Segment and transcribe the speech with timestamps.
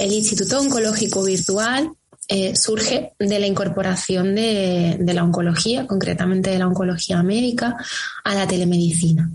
[0.00, 1.90] El Instituto Oncológico Virtual
[2.26, 7.76] eh, surge de la incorporación de, la oncología, concretamente de la oncología médica,
[8.24, 9.30] a la telemedicina.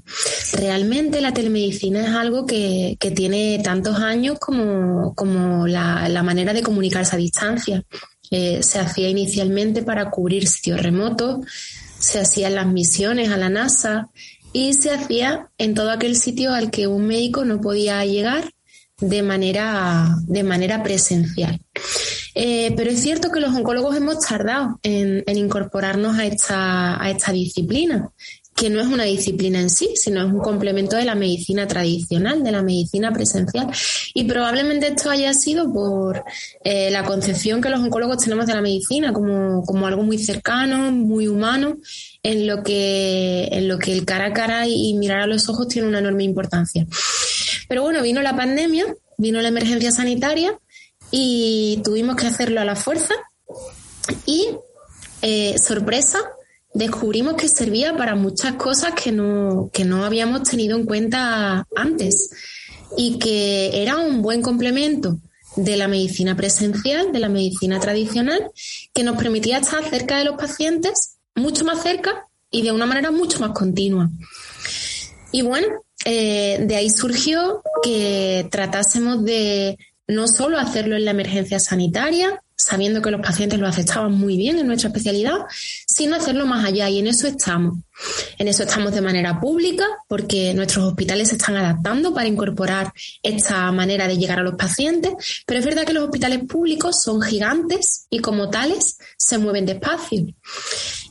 [0.53, 7.19] Realmente la telemedicina es algo que, tiene tantos años como, la, manera de comunicarse a
[7.19, 7.83] distancia.
[8.31, 11.45] Eh, se hacía inicialmente para cubrir sitios remotos,
[11.99, 14.09] se hacían las misiones a la NASA
[14.51, 18.54] y se hacía en todo aquel sitio al que un médico no podía llegar
[18.99, 21.59] de manera, de manera presencial.
[22.33, 27.31] Eh, pero es cierto que los oncólogos hemos tardado en, incorporarnos a esta, a esta
[27.31, 28.11] disciplina
[28.55, 32.41] que no es una disciplina en sí, sino es un complemento de la medicina tradicional,
[32.41, 33.67] de la medicina presencial.
[34.13, 36.23] Y probablemente esto haya sido por
[36.63, 40.89] eh, la concepción que los oncólogos tenemos de la medicina como, como, algo muy cercano,
[40.93, 41.77] muy humano,
[42.23, 45.67] en lo, que, en lo que el cara a cara y mirar a los ojos
[45.67, 46.87] tiene una enorme importancia.
[47.67, 48.85] Pero bueno, vino la pandemia,
[49.17, 50.57] vino la emergencia sanitaria
[51.11, 53.13] y tuvimos que hacerlo a la fuerza
[54.25, 54.49] y,
[55.21, 56.19] eh, sorpresa,
[56.73, 62.31] descubrimos que servía para muchas cosas que no, que no habíamos tenido en cuenta antes
[62.97, 65.17] y que era un buen complemento
[65.55, 68.51] de la medicina presencial, de la medicina tradicional,
[68.93, 73.11] que nos permitía estar cerca de los pacientes, mucho más cerca y de una manera
[73.11, 74.09] mucho más continua.
[75.31, 75.67] Y bueno,
[76.05, 83.01] eh, de ahí surgió que tratásemos de no solo hacerlo en la emergencia sanitaria, sabiendo
[83.01, 85.39] que los pacientes lo aceptaban muy bien en nuestra especialidad,
[85.87, 87.79] sino hacerlo más allá y en eso estamos.
[88.37, 92.93] En eso estamos de manera pública porque nuestros hospitales se están adaptando para incorporar
[93.23, 95.13] esta manera de llegar a los pacientes,
[95.45, 100.25] pero es verdad que los hospitales públicos son gigantes y como tales se mueven despacio.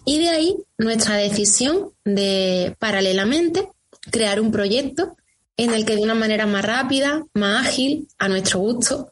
[0.07, 3.69] Y de ahí nuestra decisión de paralelamente
[4.11, 5.17] crear un proyecto
[5.57, 9.11] en el que de una manera más rápida, más ágil, a nuestro gusto,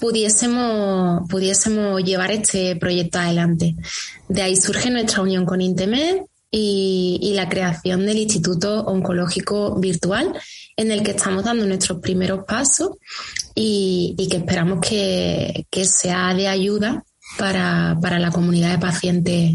[0.00, 3.74] pudiésemos, pudiésemos llevar este proyecto adelante.
[4.28, 10.32] De ahí surge nuestra unión con Intemed y, la creación del Instituto Oncológico Virtual,
[10.76, 12.90] en el que estamos dando nuestros primeros pasos
[13.54, 17.04] y, que esperamos que, sea de ayuda
[17.38, 19.54] para la comunidad de pacientes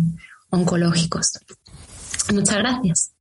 [0.49, 1.39] oncológicos.
[2.31, 3.12] Muchas gracias.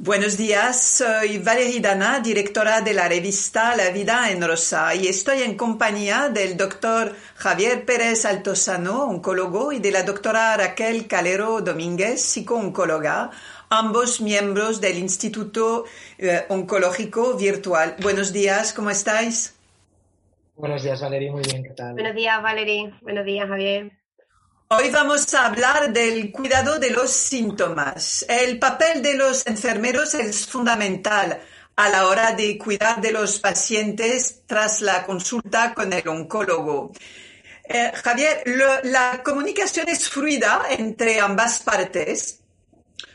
[0.00, 5.42] Buenos días, soy Valerie Dana, directora de la revista La Vida en Rosa y estoy
[5.42, 12.22] en compañía del doctor Javier Pérez Altosano, oncólogo, y de la doctora Raquel Calero Domínguez,
[12.22, 13.32] psicooncóloga,
[13.70, 15.84] ambos miembros del Instituto
[16.16, 17.96] eh, Oncológico Virtual.
[18.00, 19.56] Buenos días, ¿cómo estáis?
[20.54, 21.94] Buenos días, Valerie, muy bien, ¿qué tal?
[21.94, 22.94] Buenos días, Valerie.
[23.02, 23.97] Buenos días, Javier.
[24.70, 28.26] Hoy vamos a hablar del cuidado de los síntomas.
[28.28, 31.40] El papel de los enfermeros es fundamental
[31.74, 36.92] a la hora de cuidar de los pacientes tras la consulta con el oncólogo.
[37.64, 38.42] Eh, Javier,
[38.84, 42.40] la comunicación es fluida entre ambas partes.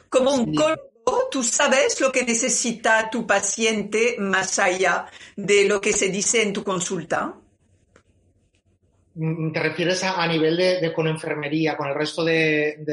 [0.10, 6.10] Como oncólogo, tú sabes lo que necesita tu paciente más allá de lo que se
[6.10, 7.36] dice en tu consulta.
[9.16, 12.84] Mm, ¿Te refieres a, nivel de, con enfermería, con el resto de,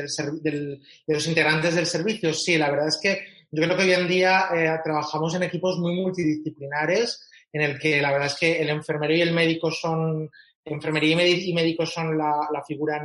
[1.07, 2.33] los integrantes del servicio?
[2.35, 3.21] Sí, la verdad es que
[3.51, 8.01] yo creo que hoy en día eh, trabajamos en equipos muy multidisciplinares, en el que
[8.01, 10.31] la verdad es que el enfermero y el médico son,
[10.65, 13.03] enfermería y médicos son la, figura,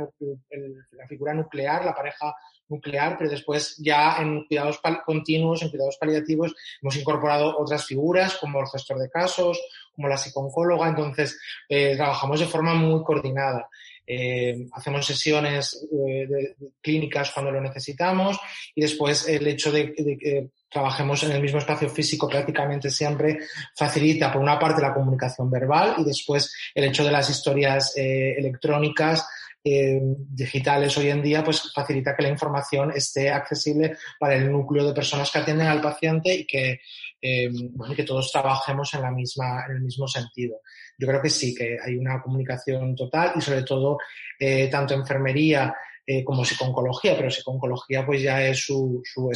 [0.92, 2.34] la figura nuclear, la pareja
[2.68, 8.60] nuclear, pero después ya en cuidados continuos, en cuidados paliativos, hemos incorporado otras figuras como
[8.60, 9.60] el gestor de casos,
[9.94, 11.38] como la psicooncóloga, entonces
[11.68, 13.68] eh, trabajamos de forma muy coordinada.
[14.08, 18.38] Eh, hacemos sesiones eh, de, clínicas cuando lo necesitamos
[18.72, 23.40] y después el hecho de, de, que trabajemos en el mismo espacio físico prácticamente siempre
[23.74, 29.26] facilita por una parte la comunicación verbal y después el hecho de las historias electrónicas
[29.68, 34.86] eh, digitales hoy en día, pues facilita que la información esté accesible para el núcleo
[34.86, 36.78] de personas que atienden al paciente y que,
[37.20, 37.50] eh,
[37.96, 40.60] que todos trabajemos en, la misma, en el mismo sentido.
[40.96, 43.98] Yo creo que sí, que hay una comunicación total y sobre todo
[44.38, 45.74] eh, tanto enfermería
[46.06, 49.28] eh, como psiconcología, pero psiconcología pues ya es su, su,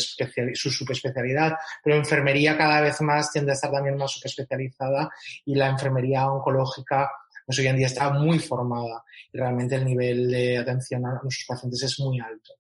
[0.55, 5.11] su subespecialidad, pero enfermería cada vez más tiende a estar también más subespecializada
[5.45, 7.11] y la enfermería oncológica
[7.51, 11.45] pues hoy en día está muy formada y realmente el nivel de atención a nuestros
[11.49, 12.53] pacientes es muy alto.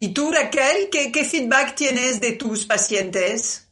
[0.00, 3.67] ¿Y tú, Raquel, qué, qué feedback tienes de tus pacientes?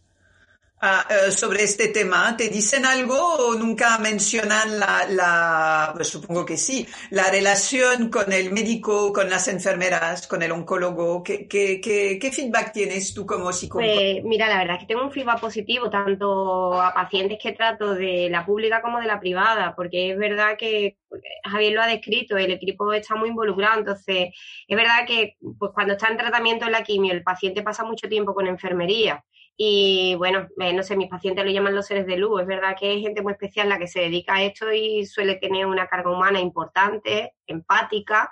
[0.79, 2.37] Ah, eh, sobre este tema?
[2.37, 8.31] ¿Te dicen algo o nunca mencionan la, la pues supongo que sí, la relación con
[8.31, 11.23] el médico, con las enfermeras, con el oncólogo?
[11.23, 13.91] ¿Qué, qué, qué, feedback tienes tú como psicólogo?
[13.91, 17.95] Pues mira, la verdad es que tengo un feedback positivo tanto a pacientes que trato
[17.95, 20.99] de la pública como de la privada, porque es verdad que
[21.43, 24.35] Javier lo ha descrito, el equipo está muy involucrado, entonces
[24.69, 28.11] es verdad que pues cuando está en tratamiento en la quimio el paciente pasa mucho
[28.11, 29.25] tiempo con enfermería
[29.59, 32.43] y bueno, eh, no sé, mis pacientes lo llaman los seres de luz.
[32.43, 35.37] Es verdad que hay gente muy especial la que se dedica a esto y suele
[35.37, 38.31] tener una carga humana importante, empática.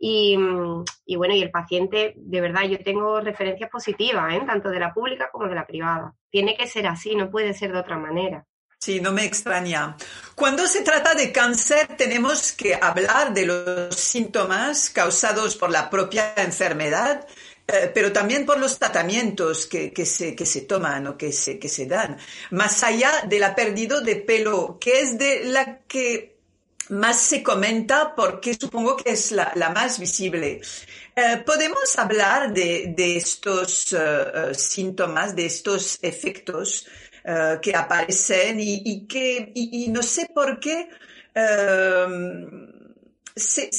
[0.00, 0.84] Y, mm,
[1.16, 4.42] bueno, y el paciente, de verdad, yo tengo referencias positivas, ¿eh?
[4.46, 6.14] tanto de la pública como de la privada.
[6.30, 8.46] Tiene que ser así, no puede ser de otra manera.
[8.78, 9.96] Sí, no me extraña.
[10.34, 16.34] Cuando se trata de cáncer, tenemos que hablar de los síntomas causados por la propia
[16.36, 17.24] enfermedad
[17.94, 21.68] pero también por los tratamientos que, que, se, que se toman o que se, que
[21.68, 22.18] se dan.
[22.50, 26.36] Más allá de la pérdida de pelo, que es de la que
[26.90, 30.60] más se comenta porque supongo que es la, la más visible.
[31.14, 36.86] Eh, ¿Podemos hablar de, de estos uh, síntomas, de estos efectos
[37.62, 40.88] que aparecen y, y que, y, no sé por qué
[43.36, 43.70] se,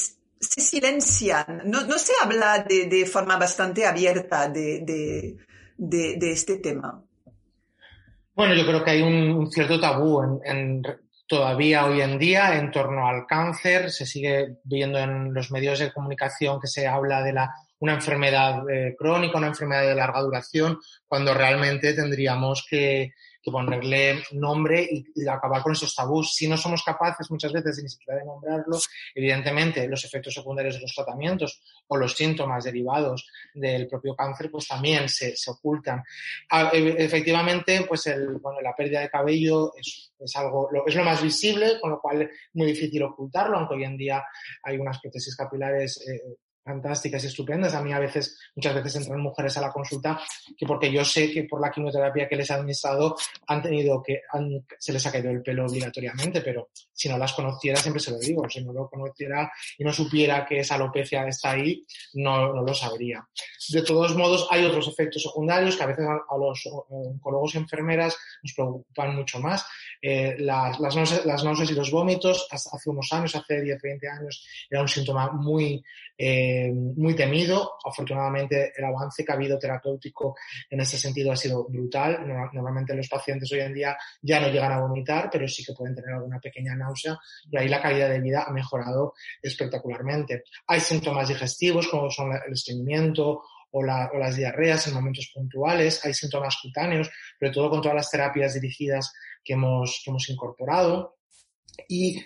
[0.44, 5.38] se silencian, no, no, se habla de, de forma bastante abierta de,
[6.22, 7.04] este tema.
[8.36, 10.81] Bueno, yo creo que hay un, cierto tabú en, en,
[11.28, 13.92] todavía hoy en día en torno al cáncer.
[13.92, 18.69] Se sigue viendo en los medios de comunicación que se habla de la, una enfermedad
[18.69, 23.12] eh, crónica, una enfermedad de larga duración, cuando realmente tendríamos que,
[23.44, 26.34] que ponerle nombre y, acabar con esos tabús.
[26.34, 28.78] Si no somos capaces muchas veces ni siquiera de nombrarlo,
[29.13, 34.68] evidentemente los efectos secundarios de los tratamientos o los síntomas derivados del propio cáncer pues
[34.68, 36.04] también se, se ocultan.
[36.50, 38.10] Ah, e, efectivamente, pues
[38.42, 42.22] bueno, la pérdida de cabello es, es algo, es lo más visible, con lo cual
[42.22, 44.24] es muy difícil ocultarlo, aunque hoy en día
[44.63, 47.74] hay unas prótesis capilares eh, fantásticas y estupendas.
[47.74, 50.19] A mí a veces, muchas veces entran mujeres a la consulta
[50.57, 53.15] que porque yo sé que por la quimioterapia que les ha administrado
[53.48, 54.21] han tenido que,
[54.80, 58.19] se les ha caído el pelo obligatoriamente, pero si no las conociera, siempre se lo
[58.19, 62.74] digo, si no lo conociera y no supiera que esa alopecia está ahí, no, lo
[62.74, 63.27] sabría.
[63.69, 68.18] De todos modos, hay otros efectos secundarios que a veces a, los oncólogos y enfermeras
[68.42, 69.66] nos preocupan mucho más.
[70.01, 74.81] Eh, las, las náuseas y los vómitos, hace unos años, hace 10, 20 años, era
[74.81, 75.83] un síntoma muy
[76.18, 77.73] eh, muy temido.
[77.83, 80.35] Afortunadamente, el avance que ha habido terapéutico
[80.69, 82.25] en ese sentido ha sido brutal.
[82.53, 85.95] Normalmente los pacientes hoy en día ya no llegan a vomitar, pero sí que pueden
[85.95, 87.17] tener alguna pequeña náusea
[87.50, 90.44] y ahí la calidad de vida ha mejorado espectacularmente.
[90.67, 96.13] Hay síntomas digestivos como son el estreñimiento o, o, las diarreas en momentos puntuales, hay
[96.13, 97.09] síntomas cutáneos,
[97.39, 99.13] sobre todo con todas las terapias dirigidas
[99.44, 101.17] que hemos, que hemos incorporado.
[101.88, 102.23] Y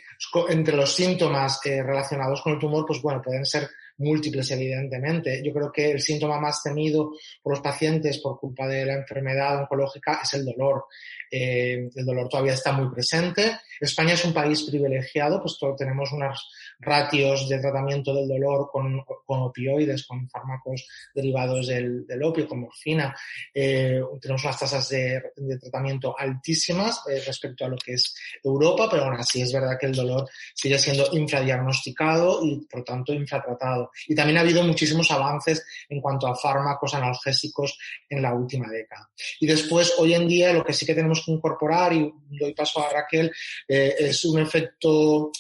[0.50, 5.42] entre los síntomas eh, relacionados con el tumor, pues bueno, pueden ser múltiples, evidentemente.
[5.44, 7.12] Yo creo que el síntoma más temido
[7.42, 10.86] por los pacientes por culpa de la enfermedad oncológica es el dolor.
[11.30, 13.60] Eh, el dolor todavía está muy presente.
[13.80, 16.48] España es un país privilegiado, pues tenemos unas
[16.80, 22.62] ratios de tratamiento del dolor con, con opioides, con fármacos derivados del, del opio, con
[22.62, 23.16] morfina.
[23.54, 28.88] Eh, tenemos unas tasas de, de tratamiento altísimas eh, respecto a lo que es Europa,
[28.90, 33.87] pero aún así es verdad que el dolor sigue siendo infradiagnosticado y por tanto infratratado.
[34.08, 37.78] Y también ha habido muchísimos avances en cuanto a fármacos analgésicos
[38.10, 39.10] en la última década.
[39.40, 42.86] Y después, hoy en día, lo que sí que tenemos que incorporar, y doy paso
[42.86, 43.32] a Raquel,
[43.68, 45.32] eh, es un efecto,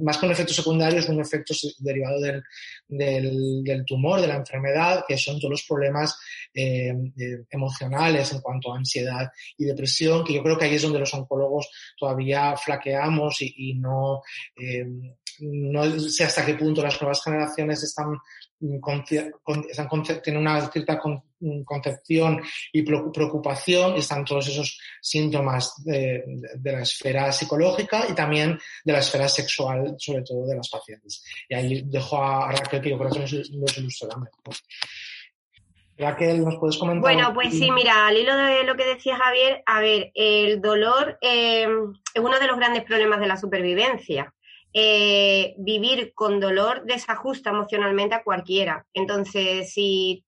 [0.00, 2.42] más que un efecto secundario, es un efecto derivado del,
[2.88, 6.18] del, tumor, de la enfermedad, que son todos los problemas
[6.54, 10.82] eh, eh, emocionales en cuanto a ansiedad y depresión, que yo creo que ahí es
[10.82, 11.68] donde los oncólogos
[11.98, 14.22] todavía flaqueamos y, no,
[15.40, 18.16] no sé hasta qué punto las nuevas generaciones están,
[18.80, 19.04] con,
[19.68, 19.88] están
[20.22, 20.98] tienen una cierta
[21.64, 26.24] concepción y preocupación y están todos esos síntomas de,
[26.56, 31.24] de, la esfera psicológica y también de la esfera sexual, sobre todo de las pacientes.
[31.48, 34.54] Y ahí dejo a Raquel que yo creo que nos, nos ilustrará mejor.
[35.98, 37.00] Raquel, ¿nos puedes comentar?
[37.00, 41.18] Bueno, pues sí, mira, al hilo de lo que decía Javier, a ver, el dolor
[41.22, 41.66] eh,
[42.14, 44.32] es uno de los grandes problemas de la supervivencia.
[44.78, 48.86] Eh, vivir con dolor desajusta emocionalmente a cualquiera.
[48.92, 50.22] Entonces, si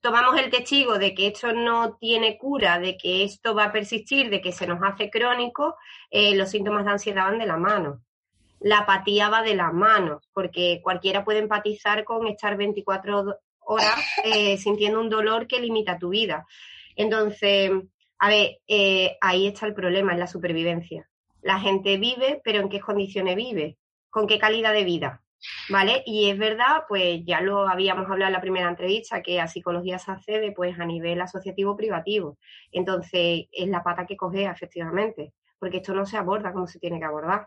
[0.00, 4.28] tomamos el testigo de que esto no tiene cura, de que esto va a persistir,
[4.28, 5.76] de que se nos hace crónico,
[6.10, 8.02] eh, los síntomas de ansiedad van de la mano.
[8.58, 14.56] La apatía va de la mano, porque cualquiera puede empatizar con estar 24 horas eh,
[14.58, 16.44] sintiendo un dolor que limita tu vida.
[16.96, 17.70] Entonces,
[18.18, 21.08] a ver, eh, ahí está el problema, en la supervivencia.
[21.44, 23.76] La gente vive, pero ¿en qué condiciones vive?
[24.08, 25.22] ¿Con qué calidad de vida?
[25.68, 26.02] ¿Vale?
[26.06, 29.98] Y es verdad, pues ya lo habíamos hablado en la primera entrevista, que a psicología
[29.98, 32.38] se accede pues a nivel asociativo privativo.
[32.72, 36.98] Entonces, es la pata que coge efectivamente, porque esto no se aborda como se tiene
[36.98, 37.46] que abordar.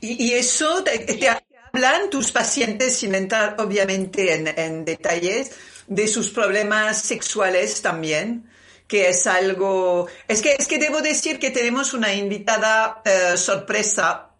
[0.00, 1.28] Y, eso te,
[1.72, 8.48] hablan tus pacientes, sin entrar obviamente en, detalles, de sus problemas sexuales también
[8.86, 10.06] que es algo...
[10.28, 14.30] Es que, es que debo decir que tenemos una invitada eh, sorpresa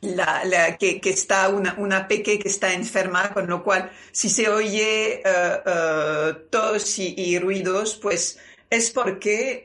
[0.00, 4.28] la, la, que, que, está una, una peque que está enferma, con lo cual si
[4.28, 8.38] se oye uh, tos y, ruidos, pues
[8.68, 9.62] es porque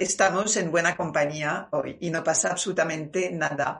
[0.00, 3.78] estamos en buena compañía hoy y no pasa absolutamente nada.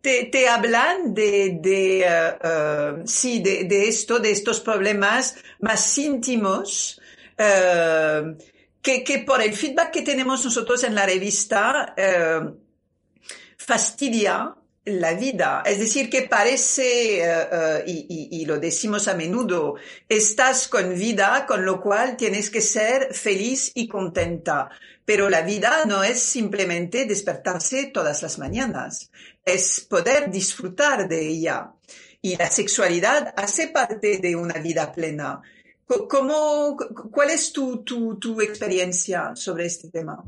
[0.00, 7.00] Te, te hablan de, de sí, de, de, esto, de estos problemas más íntimos.
[8.82, 11.94] Que, que, por el feedback que tenemos nosotros en la revista,
[13.56, 15.62] fastidia la vida.
[15.64, 19.76] Es decir, que parece, eh, eh, y, lo decimos a menudo,
[20.08, 24.70] estás con vida, con lo cual tienes que ser feliz y contenta.
[25.04, 29.10] Pero la vida no es simplemente despertarse todas las mañanas,
[29.44, 31.72] es poder disfrutar de ella.
[32.20, 35.42] Y la sexualidad hace parte de una vida plena.
[35.86, 36.76] ¿Cómo,
[37.10, 40.24] ¿Cuál es tu, tu, tu experiencia sobre este tema?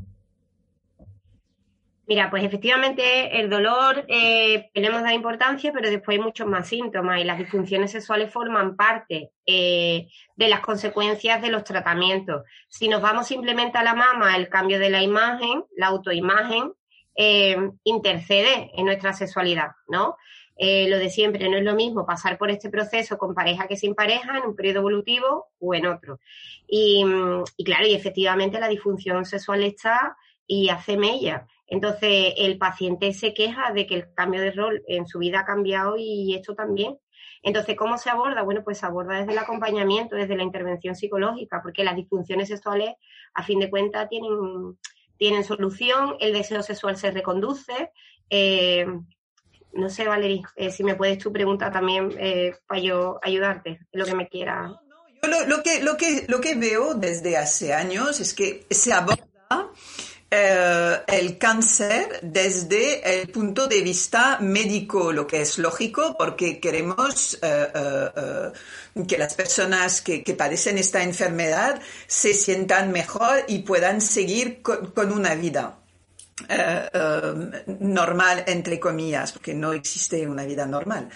[2.07, 7.23] Mira, pues efectivamente el dolor eh, le importancia, pero después hay muchos más síntomas y
[7.23, 12.43] las disfunciones sexuales forman parte eh, de las consecuencias de los tratamientos.
[12.67, 16.73] Si nos vamos simplemente a la mama, el cambio de la imagen, la autoimagen,
[17.15, 20.15] eh, intercede en nuestra sexualidad, ¿no?
[20.57, 23.75] Eh, lo de siempre, no es lo mismo pasar por este proceso con pareja que
[23.75, 26.19] sin pareja, en un periodo evolutivo o en otro.
[26.67, 27.03] Y,
[27.63, 30.15] claro, y efectivamente la disfunción sexual está
[30.47, 31.47] y hace mella.
[31.67, 35.45] Entonces, el paciente se queja de que el cambio de rol en su vida ha
[35.45, 36.97] cambiado y esto también.
[37.41, 38.41] Entonces, ¿cómo se aborda?
[38.43, 42.95] Bueno, pues se aborda desde el acompañamiento, desde la intervención psicológica, porque las disfunciones sexuales,
[43.33, 44.77] a fin de cuentas, tienen,
[45.17, 47.91] tienen solución, el deseo sexual se reconduce.
[48.29, 48.87] Eh,
[49.75, 54.05] no sé, Valerie, eh, si me puedes tú preguntar también eh, para yo ayudarte, lo
[54.05, 54.73] que me quiera.
[55.21, 59.71] Yo lo, que, lo, que, lo que veo desde hace años es que se aborda
[60.31, 67.39] eh, el cáncer desde el punto de vista médico, lo que es lógico porque queremos
[69.07, 75.35] que las personas que, padecen esta enfermedad se sientan mejor y puedan seguir con, una
[75.35, 75.79] vida.
[77.79, 81.09] Normal, entre comillas, porque no existe una vida normal.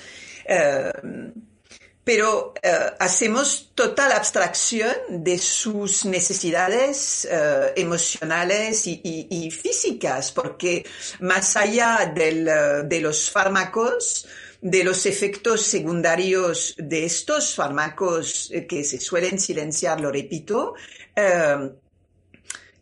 [2.10, 10.88] Pero eh, hacemos total abstracción de sus necesidades eh, emocionales y, físicas, porque
[11.20, 14.28] más allá eh, de los fármacos,
[14.60, 20.74] de los efectos secundarios de estos fármacos que se suelen silenciar, lo repito,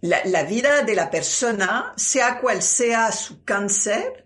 [0.01, 4.25] la, la, vida de la persona, sea cual sea su cáncer,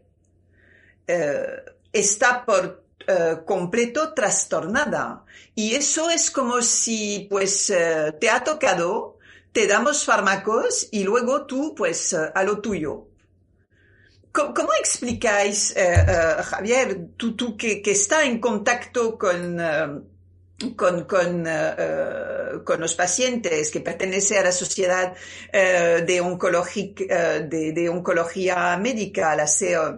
[1.92, 5.26] está por eh, completo trastornada.
[5.56, 9.18] Y eso es como si, pues, eh, te ha tocado,
[9.52, 13.08] te damos fármacos y luego tú, pues, eh, a lo tuyo.
[14.32, 15.76] ¿Cómo, explicáis,
[16.46, 19.60] Javier, tú, tú que, que, está en contacto con,
[20.76, 21.46] con, con,
[22.64, 25.14] con, los pacientes que pertenecen a la sociedad
[25.52, 29.98] de, de, de, oncología médica, la SEOM,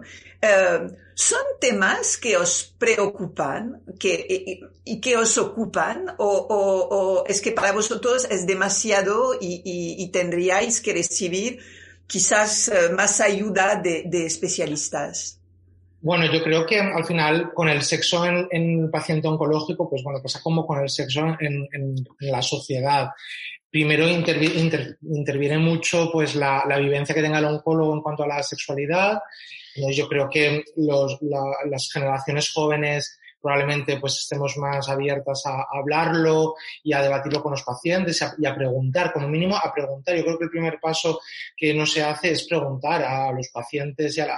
[1.14, 8.26] ¿Son temas que os preocupan que, y, que os ocupan o, es que para vosotros
[8.28, 11.60] es demasiado y, tendríais que recibir
[12.08, 15.38] quizás eh, más ayuda de, especialistas?
[16.04, 20.20] Bueno, yo creo que al final con el sexo en, en paciente oncológico, pues bueno,
[20.22, 23.08] pasa como con el sexo en, la sociedad.
[23.70, 28.42] Primero interviene mucho pues la, la vivencia que tenga el oncólogo en cuanto a la
[28.42, 29.18] sexualidad
[29.92, 31.18] yo creo que los,
[31.66, 37.62] las generaciones jóvenes probablemente pues estemos más abiertas a, hablarlo y a debatirlo con los
[37.62, 40.16] pacientes y a, preguntar, como mínimo a preguntar.
[40.16, 41.20] Yo creo que el primer paso
[41.56, 44.28] que no se hace es preguntar a los pacientes y a,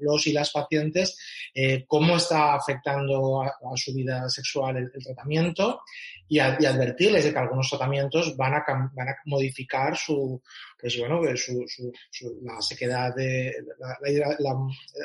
[0.00, 1.18] los y las pacientes
[1.54, 5.82] eh, cómo está afectando a, su vida sexual el, tratamiento
[6.28, 8.64] y, advertirles de que algunos tratamientos van a,
[8.94, 10.40] van a modificar su,
[10.80, 11.64] pues bueno, su,
[12.10, 14.54] su, la sequedad de la,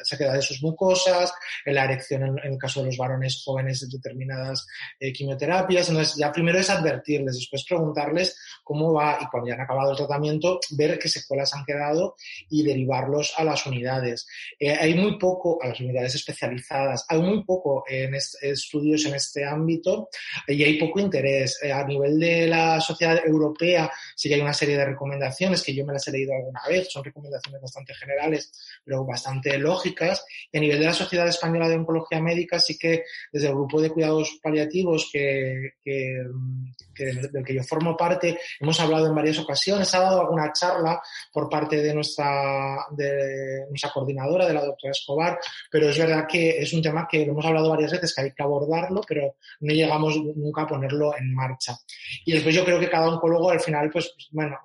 [0.04, 1.34] sequedad de sus mucosas,
[1.66, 4.66] la erección en, el caso de los varones jóvenes de determinadas
[5.00, 5.90] eh, quimioterapias.
[5.90, 9.98] Entonces, ya primero es advertirles, después preguntarles cómo va y cuando ya han acabado el
[9.98, 12.16] tratamiento, ver qué secuelas han quedado
[12.50, 14.28] y derivarlos a las unidades.
[14.60, 19.44] Eh, hay muy poco, a las unidades especializadas, hay muy poco en estudios en este
[19.44, 20.10] ámbito
[20.48, 21.60] y hay poco interés.
[21.64, 25.74] Eh, a nivel de la sociedad europea sí que hay una serie de recomendaciones que
[25.74, 28.52] yo me las he leído alguna vez, son recomendaciones bastante generales,
[28.84, 30.24] pero bastante lógicas.
[30.52, 33.82] Y a nivel de la Sociedad Española de Oncología Médica, sí que desde el grupo
[33.82, 40.00] de cuidados paliativos que, del que yo formo parte, hemos hablado en varias ocasiones, ha
[40.00, 41.02] dado alguna charla
[41.34, 45.40] por parte de nuestra, de nuestra coordinadora, de la doctora Escobar,
[45.72, 48.32] pero es verdad que es un tema que lo hemos hablado varias veces, que hay
[48.32, 51.78] que abordarlo, pero no llegamos nunca a ponerlo en marcha.
[52.26, 54.58] Y después yo creo que cada oncólogo al final, pues, bueno,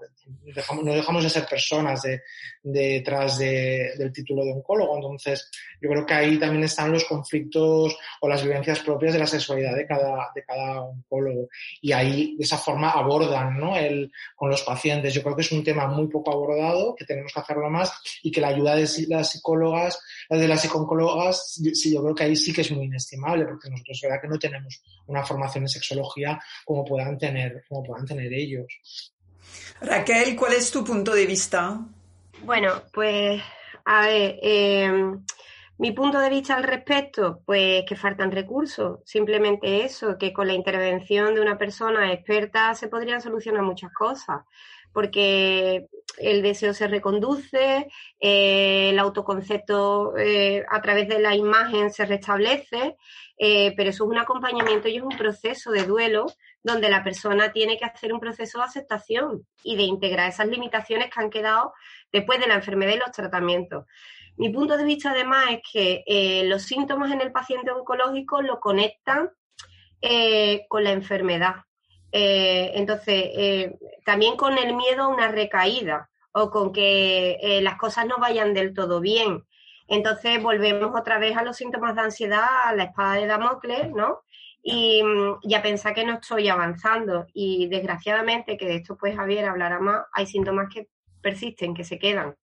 [0.55, 2.03] dejamos, no dejamos de ser personas
[2.63, 4.97] detrás del título de oncólogo.
[4.97, 5.51] Entonces,
[5.81, 9.75] yo creo que ahí también están los conflictos o las vivencias propias de la sexualidad
[9.75, 11.49] de cada, de cada oncólogo.
[11.81, 13.77] Y ahí, de esa forma, abordan ¿no?
[13.77, 15.15] El, con los pacientes.
[15.15, 18.31] Yo creo que es un tema muy poco abordado, que tenemos que hacerlo más y
[18.31, 19.90] que la ayuda de las psicólogas,
[20.29, 23.97] de las psicólogas, sí, yo creo que ahí sí que es muy inestimable, porque nosotros
[23.97, 28.33] es verdad que no tenemos una formación en sexología como puedan tener, como puedan tener
[28.33, 29.13] ellos.
[29.81, 31.81] Raquel, ¿cuál es tu punto de vista?
[32.45, 33.43] Bueno, pues
[33.85, 35.25] a ver, em,
[35.79, 40.53] mi punto de vista al respecto, pues que faltan recursos, simplemente eso, que con la
[40.53, 44.43] intervención de una persona experta se podrían solucionar muchas cosas,
[44.93, 52.05] porque el deseo se reconduce, eh, el autoconcepto eh, a través de la imagen se
[52.05, 52.97] restablece,
[53.39, 56.27] eh, pero eso es un acompañamiento y es un proceso de duelo
[56.63, 61.11] donde la persona tiene que hacer un proceso de aceptación y de integrar esas limitaciones
[61.11, 61.73] que han quedado
[62.13, 63.87] después de la enfermedad y los tratamientos.
[64.37, 69.31] Mi punto de vista además es que los síntomas en el paciente oncológico lo conectan
[70.69, 71.57] con la enfermedad.
[72.13, 73.73] Eh, entonces,
[74.05, 78.75] también con el miedo a una recaída o con que las cosas no vayan del
[78.75, 79.45] todo bien.
[79.89, 84.23] Entonces volvemos otra vez a los síntomas de ansiedad, a la espada de Damocles, ¿no?
[84.63, 87.27] y, mm, a pensar que no estoy avanzando.
[87.33, 90.89] Y desgraciadamente, que de esto pues Javier hablará más, hay síntomas que
[91.21, 92.37] persisten, que se quedan,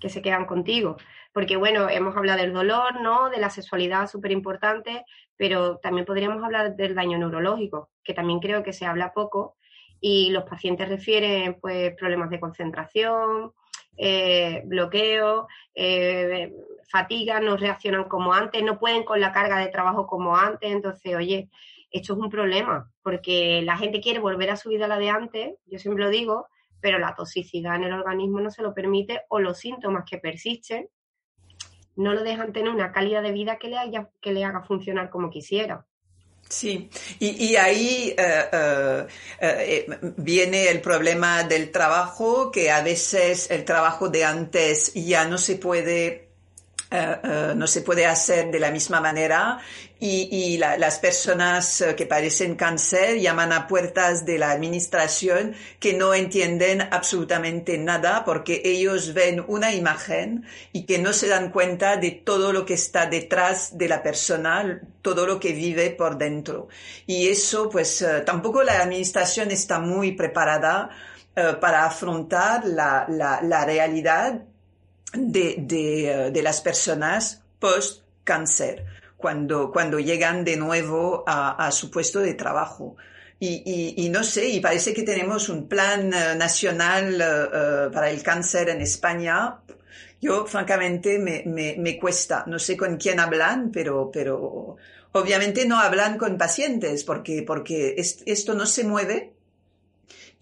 [0.00, 0.96] que se quedan contigo.
[1.32, 3.30] Porque bueno, hemos hablado del dolor, ¿no?
[3.30, 5.04] De la sexualidad súper importante,
[5.36, 9.56] pero también podríamos hablar del daño neurológico, que también creo que se habla poco
[10.00, 13.52] y los pacientes refieren pues problemas de concentración,
[13.96, 16.52] eh, bloqueo, eh,
[16.88, 20.70] fatiga, no reaccionan como antes, no pueden con la carga de trabajo como antes.
[20.70, 21.48] Entonces, oye,
[21.90, 25.10] esto es un problema, porque la gente quiere volver a su vida a la de
[25.10, 26.48] antes, yo siempre lo digo,
[26.80, 30.88] pero la toxicidad en el organismo no se lo permite o los síntomas que persisten
[31.96, 33.76] no lo dejan tener una calidad de vida que le,
[34.20, 35.86] que le haga funcionar como quisiera.
[36.54, 36.88] Sí,
[37.18, 39.06] y, ahí eh, eh,
[39.40, 39.86] eh,
[40.18, 45.56] viene el problema del trabajo, que a veces el trabajo de antes ya no se
[45.56, 46.33] puede
[46.96, 49.58] eh, eh, no se puede hacer de la misma manera
[49.98, 56.14] y, las personas eh, que padecen cáncer llaman a puertas de la administración que no
[56.14, 62.12] entienden absolutamente nada porque ellos ven una imagen y que no se dan cuenta de
[62.12, 66.68] todo lo que está detrás de la persona, todo lo que vive por dentro.
[67.06, 70.90] Y eso, pues tampoco la administración está muy preparada
[71.60, 74.44] para afrontar la, realidad
[75.14, 78.84] de, de, las personas post-cáncer,
[79.16, 82.96] cuando, cuando llegan de nuevo a, su puesto de trabajo.
[83.40, 88.08] Y, y, no sé, y parece que tenemos un plan eh, nacional eh, eh, para
[88.08, 89.58] el cáncer en España.
[90.20, 92.44] Yo, francamente, me, me, me, cuesta.
[92.46, 94.76] No sé con quién hablan, pero, pero
[95.12, 99.33] obviamente no hablan con pacientes porque, porque esto no se mueve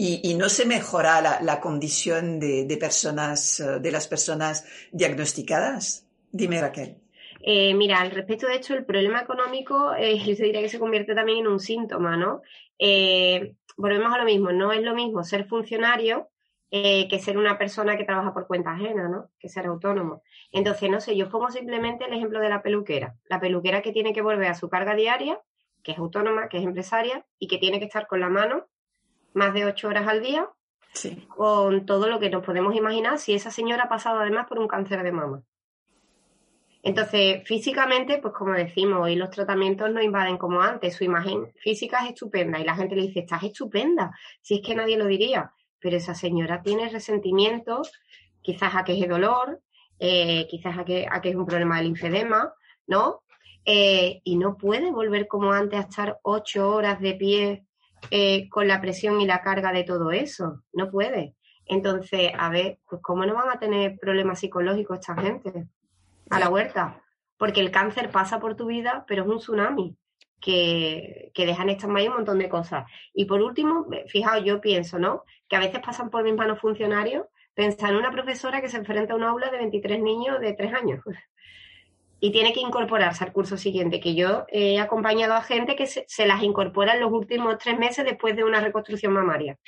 [0.05, 6.09] y, no se mejora la, condición de, personas, eh, de las personas diagnosticadas.
[6.33, 6.97] Dime, Raquel.
[7.41, 11.15] Eh, mira, al respecto de hecho, el problema económico, eh, yo diría que se convierte
[11.15, 12.43] también en un síntoma, ¿no?
[13.77, 16.29] volvemos a lo mismo, no es lo mismo ser funcionario
[16.69, 19.31] que ser una persona que trabaja por cuenta ajena, ¿no?
[19.39, 20.23] Que ser autónomo.
[20.51, 23.15] Entonces, no sé, yo pongo simplemente el ejemplo de la peluquera.
[23.27, 25.39] La peluquera que tiene que volver a su carga diaria,
[25.83, 28.67] que es autónoma, que es empresaria y que tiene que estar con la mano
[29.35, 30.49] más de ocho horas al día,
[31.29, 34.69] con todo lo que nos podemos imaginar si esa señora ha pasado además por un
[34.69, 35.43] cáncer de mama.
[36.83, 42.01] Entonces, físicamente, pues como decimos, hoy los tratamientos no invaden como antes, su imagen física
[42.03, 45.53] es estupenda y la gente le dice, estás estupenda, si es que nadie lo diría,
[45.79, 47.83] pero esa señora tiene resentimiento,
[48.41, 49.61] quizás a que es dolor,
[50.01, 52.53] eh, quizás a que, a que es un problema del linfedema,
[52.89, 53.23] ¿no?
[53.65, 57.65] Eh, y no puede volver como antes a estar ocho horas de pie
[58.11, 61.35] eh, con la presión y la carga de todo eso, no puede.
[61.67, 65.69] Entonces, a ver, pues cómo no van a tener problemas psicológicos esta gente
[66.31, 67.03] a la huerta,
[67.37, 69.97] porque el cáncer pasa por tu vida, pero es un tsunami
[70.41, 72.85] que, que dejan estas manos un montón de cosas.
[73.15, 75.25] Y por último, fijaos, yo pienso, ¿no?
[75.49, 79.13] Que a veces pasan por mis manos funcionarios, pensar en una profesora que se enfrenta
[79.13, 81.01] a un aula de 23 niños de 3 años
[82.25, 86.07] y tiene que incorporarse al curso siguiente, que yo he acompañado a gente que se,
[86.25, 89.59] las incorpora en los últimos tres meses después de una reconstrucción mamaria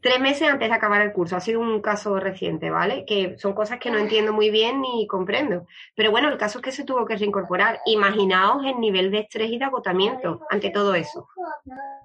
[0.00, 1.36] tres meses antes de acabar el curso.
[1.36, 3.04] Ha sido un caso reciente, ¿vale?
[3.06, 5.68] Que son cosas que no entiendo muy bien ni comprendo.
[5.94, 7.78] Pero bueno, el caso es que se tuvo que reincorporar.
[7.86, 11.28] Imaginaos el nivel de estrés y de agotamiento ante todo eso.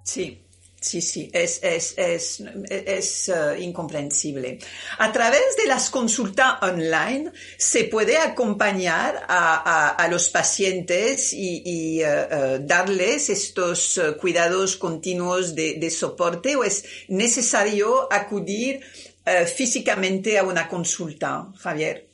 [0.04, 0.47] Sí,
[0.80, 4.60] Sí, sí, es, es, es, es uh, incomprensible.
[5.00, 11.64] A través de las consultas online se puede acompañar a, a, a los pacientes y,
[11.66, 18.82] y uh, uh, darles estos cuidados continuos de, de, soporte o es necesario acudir
[19.54, 22.08] físicamente a una consulta, Javier.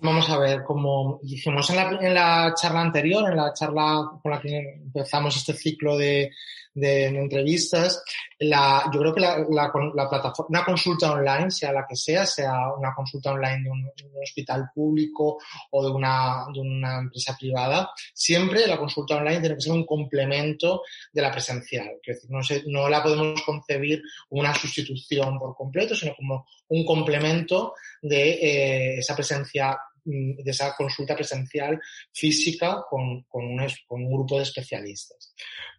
[0.00, 4.32] Vamos a ver, como dijimos en la, en la charla anterior, en la charla con
[4.32, 6.32] la que empezamos este ciclo de
[6.74, 8.02] de, entrevistas,
[8.38, 12.26] la, yo creo que la, la, la, plataforma, una consulta online, sea la que sea,
[12.26, 15.38] sea una consulta online de un, un hospital público
[15.70, 19.86] o de una, de una empresa privada, siempre la consulta online tiene que ser un
[19.86, 20.82] complemento
[21.12, 21.90] de la presencial.
[22.02, 26.84] Es decir, no, se, no la podemos concebir una sustitución por completo, sino como un
[26.84, 31.80] complemento de eh, esa presencia mm, de esa consulta presencial
[32.12, 35.34] física con, con, un, con un grupo de especialistas.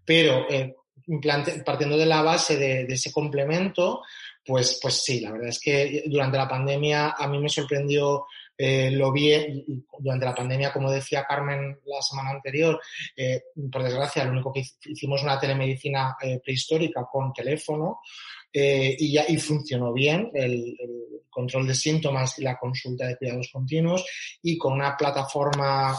[0.05, 0.75] Pero eh,
[1.65, 4.01] partiendo de la base de, ese complemento,
[4.45, 8.25] pues, pues sí, la verdad es que durante la pandemia a mí me sorprendió
[8.57, 9.65] eh, lo vi
[9.99, 12.79] durante la pandemia, como decía Carmen la semana anterior,
[13.15, 17.99] eh, por desgracia, lo único que hicimos una telemedicina eh, prehistórica con teléfono
[18.55, 20.77] y, ya, y funcionó bien el,
[21.27, 24.05] control de síntomas y la consulta de cuidados continuos
[24.43, 25.97] y con una plataforma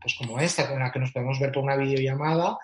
[0.00, 2.56] pues como esta, en la que nos podemos ver por una videollamada,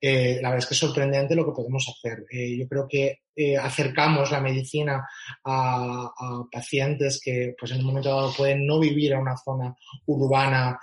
[0.00, 2.24] eh, la verdad es que es sorprendente lo que podemos hacer.
[2.30, 5.08] Eh, yo creo que eh, acercamos la medicina
[5.44, 9.74] a, pacientes que pues en un momento dado pueden no vivir en una zona
[10.06, 10.78] urbana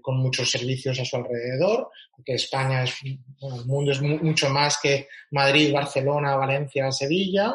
[0.00, 4.78] con muchos servicios a su alrededor, porque España es, el mundo es mu mucho más
[4.82, 7.54] que Madrid, Barcelona, Valencia, Sevilla,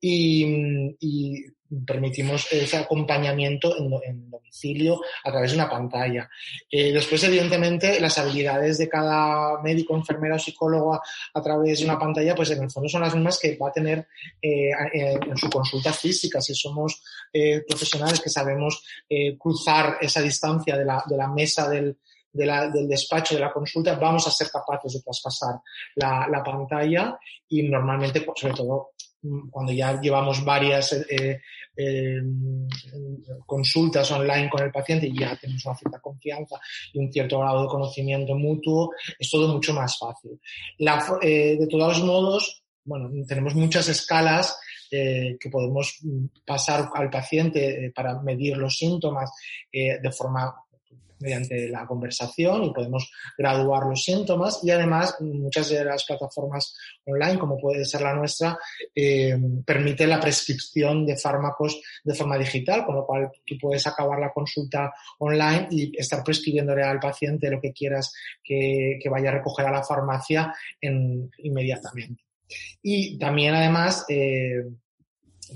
[0.00, 1.44] y
[1.86, 6.28] permitimos ese acompañamiento en, domicilio a través de una pantalla.
[6.70, 11.98] Eh, después, evidentemente, las habilidades de cada médico, enfermera o psicólogo a, través de una
[11.98, 14.06] pantalla, pues en el fondo son las mismas que va a tener
[14.40, 16.40] eh, en su consulta física.
[16.40, 21.98] Si somos eh, profesionales que sabemos eh, cruzar esa distancia de la, mesa del,
[22.32, 25.56] despacho de la consulta, vamos a ser capaces de traspasar
[25.96, 28.93] la, la pantalla y normalmente, pues, sobre todo,
[29.50, 31.40] cuando ya llevamos varias eh,
[31.76, 32.22] eh,
[33.46, 36.60] consultas online con el paciente y ya tenemos una cierta confianza
[36.92, 40.38] y un cierto grado de conocimiento mutuo, es todo mucho más fácil.
[41.22, 44.56] Eh, de todos modos, bueno, tenemos muchas escalas
[44.90, 45.98] eh, que podemos
[46.46, 49.30] pasar al paciente para medir los síntomas
[49.72, 50.54] de forma
[51.18, 57.38] mediante la conversación y podemos graduar los síntomas y además muchas de las plataformas online,
[57.38, 58.58] como puede ser la nuestra,
[58.94, 64.18] eh, permite la prescripción de fármacos de forma digital, con lo cual tú puedes acabar
[64.18, 69.34] la consulta online y estar prescribiéndole al paciente lo que quieras que, que vaya a
[69.34, 72.22] recoger a la farmacia en, inmediatamente.
[72.82, 74.62] Y también además eh,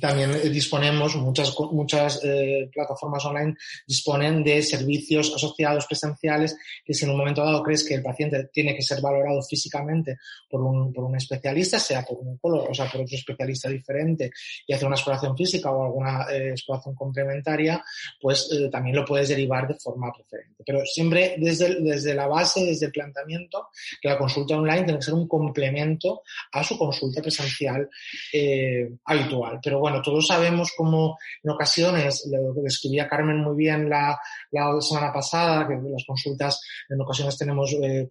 [0.00, 3.54] también disponemos, muchas, muchas eh, plataformas online
[3.86, 8.48] disponen de servicios asociados presenciales que si en un momento dado crees que el paciente
[8.52, 12.74] tiene que ser valorado físicamente por un, por un especialista, sea por un oncólogo, o
[12.74, 14.30] sea, por otro especialista diferente
[14.66, 17.82] y hacer una exploración física o alguna eh, exploración complementaria,
[18.20, 20.62] pues eh, también lo puedes derivar de forma preferente.
[20.64, 23.68] Pero siempre desde, desde la base, desde el planteamiento,
[24.00, 27.88] que la consulta online tiene que ser un complemento a su consulta presencial
[28.32, 29.58] eh, habitual.
[29.62, 34.18] Pero todos sabemos cómo en ocasiones, lo que describía Carmen muy bien la,
[34.50, 38.10] la semana pasada, que las consultas en ocasiones tenemos eh,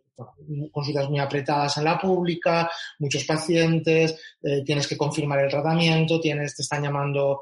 [0.71, 6.55] consultas muy apretadas en la pública, muchos pacientes, eh, tienes que confirmar el tratamiento, tienes,
[6.55, 7.39] te están llamando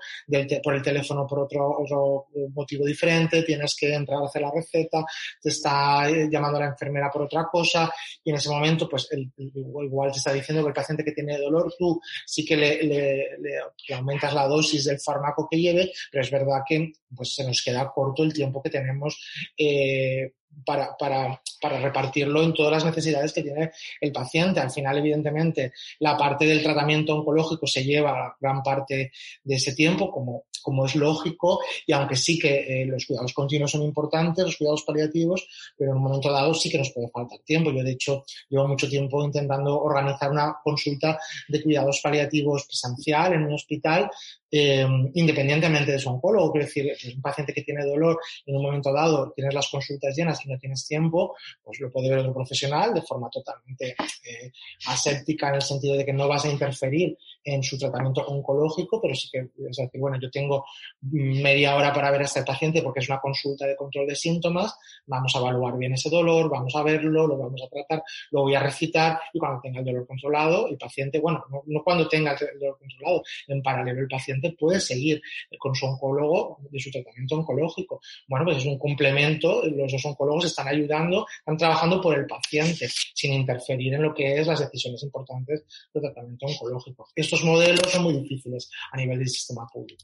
[0.63, 5.05] por el teléfono por otro, otro, motivo diferente, tienes que entrar a hacer la receta,
[5.41, 7.91] te está eh, llamando la enfermera por otra cosa
[8.23, 9.07] y en ese momento pues
[9.37, 14.33] igual te está diciendo que el paciente que tiene dolor tú sí que le, aumentas
[14.33, 18.23] la dosis del fármaco que lleve, pero es verdad que pues se nos queda corto
[18.23, 19.17] el tiempo que tenemos
[19.57, 20.33] eh,
[20.63, 24.59] para, para, para, repartirlo en todas las necesidades que tiene el paciente.
[24.59, 29.11] Al final, evidentemente, la parte del tratamiento oncológico se lleva gran parte
[29.43, 33.71] de ese tiempo, como, como es lógico, y aunque sí que eh, los cuidados continuos
[33.71, 35.47] son importantes, los cuidados paliativos,
[35.77, 37.71] pero en un momento dado sí que nos puede faltar tiempo.
[37.71, 43.43] Yo, de hecho, llevo mucho tiempo intentando organizar una consulta de cuidados paliativos presencial en
[43.43, 44.09] un hospital
[44.57, 46.53] eh, independientemente de su oncólogo.
[46.53, 50.15] Quiero decir, un paciente que tiene dolor y en un momento dado tienes las consultas
[50.15, 54.51] llenas y no tienes tiempo, pues lo puede ver otro profesional de forma totalmente eh,
[54.87, 59.13] aséptica en el sentido de que no vas a interferir en su tratamiento oncológico, pero
[59.13, 60.65] sí que es decir, bueno, yo tengo
[61.01, 64.77] media hora para ver a este paciente porque es una consulta de control de síntomas,
[65.05, 68.55] vamos a evaluar bien ese dolor, vamos a verlo, lo vamos a tratar, lo voy
[68.55, 72.33] a recitar y cuando tenga el dolor controlado, el paciente, bueno, no, no cuando tenga
[72.33, 75.21] el dolor controlado, en paralelo el paciente puede seguir
[75.59, 78.01] con su oncólogo de su tratamiento oncológico.
[78.27, 82.87] Bueno, pues es un complemento, los dos oncólogos están ayudando, están trabajando por el paciente
[83.13, 87.07] sin interferir en lo que es las decisiones importantes del tratamiento oncológico.
[87.15, 90.03] Estos modelos son muy difíciles a nivel del sistema público.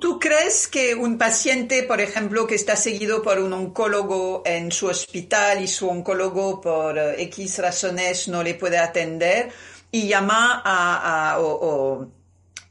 [0.00, 4.88] ¿Tú crees que un paciente, por ejemplo, que está seguido por un oncólogo en su
[4.88, 9.50] hospital y su oncólogo por eh, X razones no le puede atender
[9.92, 12.17] y llama a, a o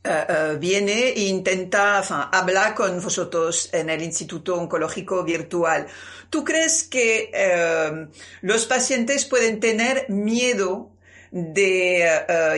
[0.04, 2.00] eh, viene e intenta
[2.32, 5.88] hablar con vosotros en el Instituto Oncológico Virtual.
[6.30, 8.08] ¿Tú crees que eh,
[8.42, 10.92] los pacientes pueden tener miedo
[11.32, 12.08] de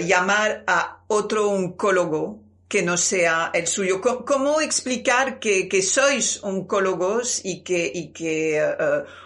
[0.05, 3.99] llamar a otro oncólogo que no sea el suyo.
[3.99, 8.61] ¿Cómo, explicar que, sois oncólogos y que, y que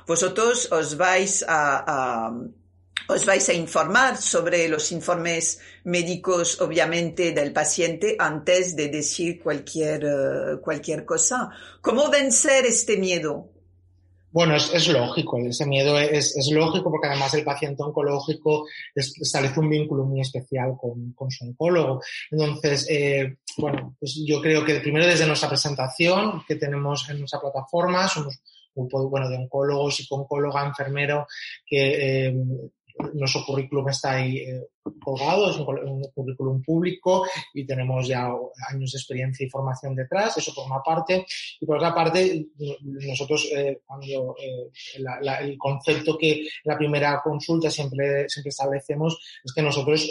[0.08, 2.32] vosotros os vais a,
[3.08, 10.04] os vais a informar sobre los informes médicos, obviamente, del paciente antes de decir cualquier,
[10.04, 11.50] eh, cualquier cosa.
[11.82, 13.50] ¿Cómo vencer este miedo?
[14.34, 20.06] Bueno, es, lógico, ese miedo es, lógico porque además el paciente oncológico establece un vínculo
[20.06, 22.02] muy especial con, su oncólogo.
[22.32, 27.40] Entonces, eh, bueno, pues yo creo que primero desde nuestra presentación que tenemos en nuestra
[27.40, 28.40] plataforma, somos
[28.74, 31.28] un grupo bueno, de oncólogos y oncóloga, enfermero,
[31.64, 32.36] que eh,
[33.14, 34.68] nuestro currículum está ahí eh,
[35.02, 38.28] colgado, es un, currículum público y tenemos ya
[38.70, 41.26] años de experiencia y formación detrás, eso por una parte.
[41.60, 42.48] Y por otra parte,
[42.82, 44.72] nosotros eh, cuando eh,
[45.42, 50.10] el concepto que la primera consulta siempre, siempre establecemos es que nosotros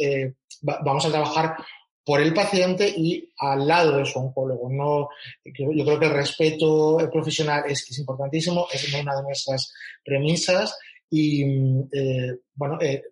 [0.62, 1.56] vamos a trabajar
[2.04, 4.68] por el paciente y al lado de su oncólogo.
[4.70, 5.08] No,
[5.44, 9.72] yo creo que el respeto profesional es, es importantísimo, es una de nuestras
[10.04, 10.76] premisas
[11.12, 11.44] y
[11.92, 13.02] eh, bueno, eh,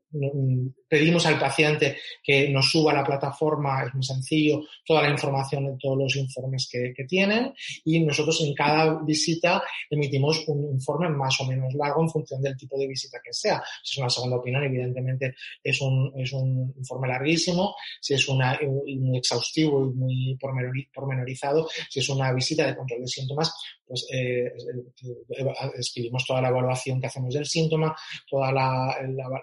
[0.89, 5.67] pedimos al paciente que nos suba a la plataforma, es muy sencillo, toda la información
[5.67, 7.53] de todos los informes que, que, tienen
[7.85, 12.57] y nosotros en cada visita emitimos un informe más o menos largo en función del
[12.57, 13.63] tipo de visita que sea.
[13.83, 18.59] Si es una segunda opinión, evidentemente es un, es un informe larguísimo, si es una,
[18.63, 20.39] muy exhaustivo y muy
[20.93, 23.53] pormenorizado, si es una visita de control de síntomas,
[23.87, 27.95] pues eh, eh, escribimos toda la evaluación que hacemos del síntoma,
[28.29, 28.97] toda la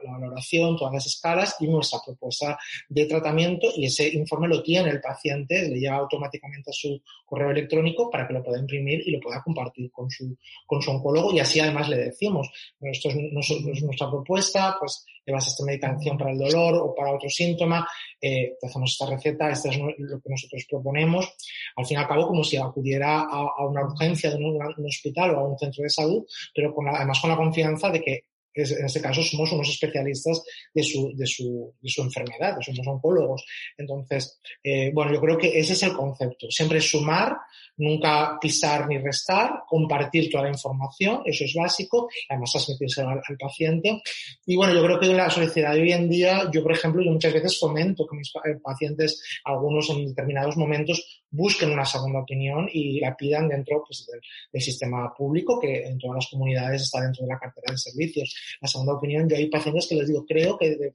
[0.05, 2.57] valoración, todas las escalas y nuestra propuesta
[2.89, 7.51] de tratamiento y ese informe lo tiene el paciente, le llega automáticamente a su correo
[7.51, 11.33] electrónico para que lo pueda imprimir y lo pueda compartir con su, con su oncólogo
[11.33, 12.49] y así además le decimos,
[12.81, 17.87] esto es, nuestra propuesta, pues llevas esta medicación para el dolor o para otro síntoma,
[18.21, 21.35] eh, te hacemos esta receta, esto es lo que nosotros proponemos.
[21.75, 25.39] Al fin y al cabo, como si acudiera a, una urgencia de un, hospital o
[25.39, 28.23] a un centro de salud, pero con además con la confianza de que
[28.63, 30.43] en este caso somos unos especialistas
[30.73, 33.45] de su, de su, de su enfermedad, somos oncólogos.
[33.77, 36.49] Entonces, eh, bueno, yo creo que ese es el concepto.
[36.49, 37.37] Siempre sumar,
[37.77, 44.01] nunca pisar ni restar, compartir toda la información, eso es básico, además transmitirse al, paciente.
[44.45, 47.03] Y bueno, yo creo que en la sociedad de hoy en día, yo por ejemplo,
[47.03, 48.31] yo muchas veces fomento que mis
[48.63, 54.21] pacientes, algunos en determinados momentos, busquen una segunda opinión y la pidan dentro pues, del,
[54.51, 58.35] del sistema público, que en todas las comunidades está dentro de la cartera de servicios
[58.61, 59.27] la segunda opinión.
[59.29, 60.91] Yo hay pacientes que les digo, creo que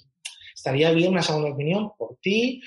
[0.54, 2.62] estaría bien una segunda opinión por ti,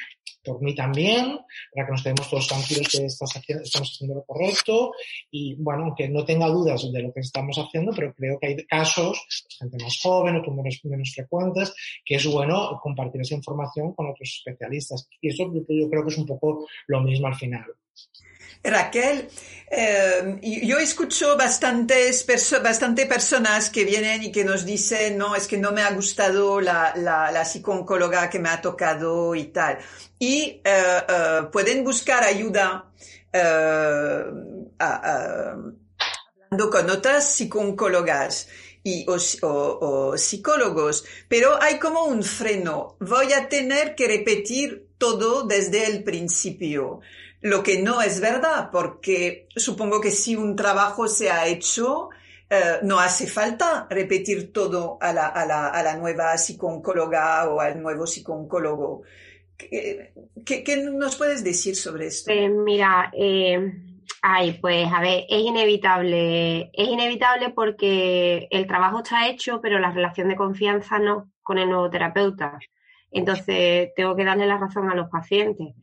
[0.45, 1.39] por mí también,
[1.73, 4.91] para que nos quedemos todos tranquilos que estamos haciendo lo correcto
[5.31, 8.65] y, bueno, aunque no tenga dudas de lo que estamos haciendo, pero creo que hay
[8.65, 9.25] casos,
[9.59, 11.73] gente más joven o tumores menos frecuentes,
[12.05, 15.07] que es bueno compartir esa información con otros especialistas.
[15.21, 17.65] Y eso yo creo que es un poco lo mismo al final.
[18.63, 19.29] Raquel,
[19.69, 22.25] eh, yo escucho bastantes
[22.63, 26.59] bastante personas que vienen y que nos dicen, no, es que no me ha gustado
[26.61, 29.77] la, la, que me ha tocado y tal.
[30.17, 32.91] Y eh, eh, pueden buscar ayuda
[34.79, 38.47] hablando con otras psicólogas
[38.81, 42.95] y, o, psicólogos, pero hay como un freno.
[42.99, 47.01] Voy a tener que repetir todo desde el principio.
[47.41, 52.09] Lo que no es verdad, porque supongo que si un trabajo se ha hecho,
[52.49, 57.59] eh, no hace falta repetir todo a la, a la, a la nueva psicóloga o
[57.59, 59.03] al nuevo psicólogo.
[59.57, 60.13] ¿Qué,
[60.45, 62.31] ¿Qué, nos puedes decir sobre esto?
[62.31, 63.73] Eh, mira, eh,
[64.21, 66.69] ay, pues a ver, es inevitable.
[66.73, 71.69] Es inevitable porque el trabajo está hecho, pero la relación de confianza no con el
[71.69, 72.59] nuevo terapeuta.
[73.11, 75.73] Entonces, tengo que darle la razón a los pacientes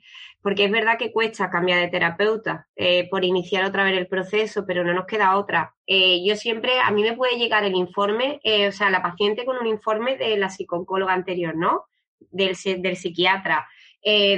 [0.42, 4.64] porque es verdad que cuesta cambiar de terapeuta eh, por iniciar otra vez el proceso,
[4.66, 5.74] pero no nos queda otra.
[5.86, 9.44] Eh, yo siempre, a mí me puede llegar el informe, eh, o sea, la paciente
[9.44, 11.84] con un informe de la psicóloga anterior, ¿no?
[12.30, 13.68] Del, del psiquiatra,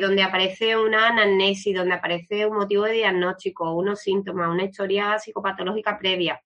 [0.00, 5.98] donde aparece una anamnesis, donde aparece un motivo de diagnóstico, unos síntomas, una historia psicopatológica
[5.98, 6.42] previa,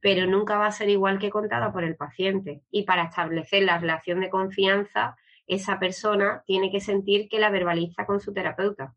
[0.00, 2.62] pero nunca va a ser igual que contada por el paciente.
[2.70, 8.06] Y para establecer la relación de confianza, esa persona tiene que sentir que la verbaliza
[8.06, 8.94] con su terapeuta.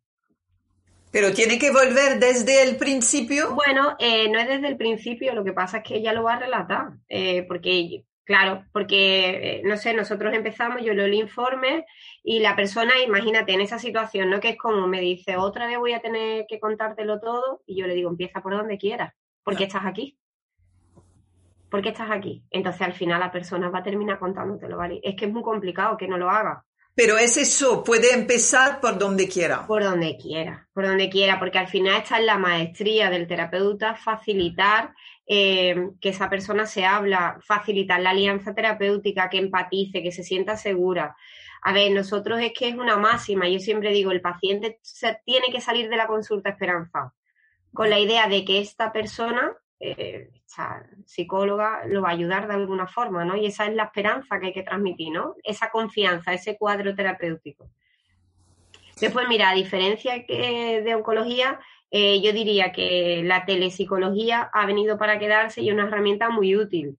[1.12, 3.56] Pero tiene que volver desde el principio.
[3.56, 6.34] Bueno, eh, no es desde el principio, lo que pasa es que ella lo va
[6.34, 11.86] a relatar, eh, porque, claro, porque, eh, no sé, nosotros empezamos, yo leo el informe
[12.24, 14.40] y la persona, imagínate, en esa situación, ¿no?
[14.42, 17.88] Que es como me dice, otra vez voy a tener que contártelo todo y yo
[17.88, 20.18] le digo, empieza por donde quieras, porque estás aquí.
[21.70, 22.44] ¿Por qué estás aquí?
[22.50, 25.00] Entonces al final la persona va a terminar contándotelo, ¿vale?
[25.04, 26.64] Es que es muy complicado que no lo haga.
[26.98, 29.68] Pero es eso, puede empezar por donde quiera.
[29.68, 33.94] Por donde quiera, por donde quiera, porque al final está en la maestría del terapeuta
[33.94, 34.96] facilitar
[35.28, 40.58] eh, que esa persona se habla, facilitar la alianza terapéutica, que empatice, que se sienta
[40.58, 41.16] segura.
[41.62, 45.48] A ver, nosotros es que es una máxima, yo siempre digo, el paciente se tiene
[45.52, 47.14] que salir de la consulta esperanza,
[47.74, 50.30] con la idea de que esta persona eh,
[51.06, 53.36] psicóloga lo va a ayudar de alguna forma, ¿no?
[53.36, 55.36] Y esa es la esperanza que hay que transmitir, ¿no?
[55.44, 57.70] Esa confianza, ese cuadro terapéutico.
[59.00, 61.60] Después, mira, a diferencia de oncología,
[61.92, 66.56] eh, yo diría que la telepsicología ha venido para quedarse y es una herramienta muy
[66.56, 66.98] útil.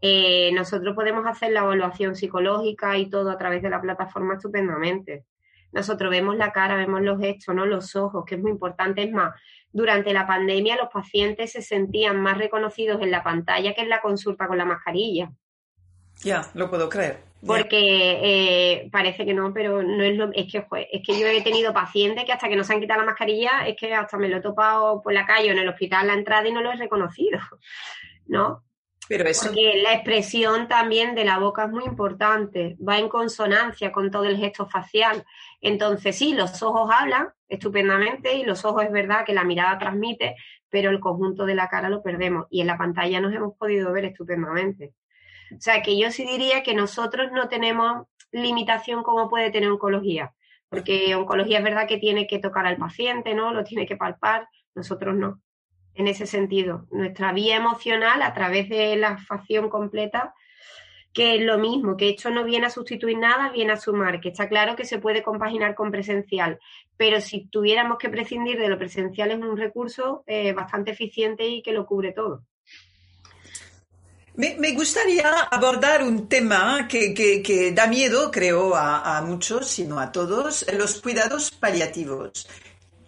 [0.00, 5.24] Eh, nosotros podemos hacer la evaluación psicológica y todo a través de la plataforma estupendamente.
[5.72, 7.66] Nosotros vemos la cara, vemos los gestos, ¿no?
[7.66, 9.02] Los ojos, que es muy importante.
[9.02, 9.34] Es más,
[9.72, 14.00] durante la pandemia los pacientes se sentían más reconocidos en la pantalla que en la
[14.00, 15.30] consulta con la mascarilla.
[16.22, 17.30] Ya, lo puedo creer.
[17.46, 21.40] Porque eh, parece que no, pero no es lo es que es que yo he
[21.40, 24.28] tenido pacientes que hasta que no se han quitado la mascarilla es que hasta me
[24.28, 26.60] lo he topado por la calle o en el hospital a la entrada y no
[26.60, 27.40] lo he reconocido,
[28.26, 28.64] ¿no?
[29.08, 29.46] Pero eso...
[29.46, 34.24] Porque la expresión también de la boca es muy importante, va en consonancia con todo
[34.24, 35.24] el gesto facial.
[35.60, 40.36] Entonces, sí, los ojos hablan estupendamente y los ojos es verdad que la mirada transmite,
[40.68, 43.92] pero el conjunto de la cara lo perdemos y en la pantalla nos hemos podido
[43.92, 44.94] ver estupendamente.
[45.54, 50.32] O sea, que yo sí diría que nosotros no tenemos limitación como puede tener oncología,
[50.68, 53.52] porque oncología es verdad que tiene que tocar al paciente, ¿no?
[53.52, 55.40] Lo tiene que palpar, nosotros no
[55.94, 56.86] en ese sentido.
[56.90, 60.34] Nuestra vía emocional a través de la facción completa,
[61.12, 64.28] que es lo mismo, que esto no viene a sustituir nada, viene a sumar, que
[64.28, 66.58] está claro que se puede compaginar con presencial,
[66.96, 71.62] pero si tuviéramos que prescindir de lo presencial es un recurso eh, bastante eficiente y
[71.62, 72.44] que lo cubre todo.
[74.36, 80.64] Me, gustaría abordar un tema que, da miedo, creo, a, a muchos, sino a todos,
[80.72, 82.46] los cuidados paliativos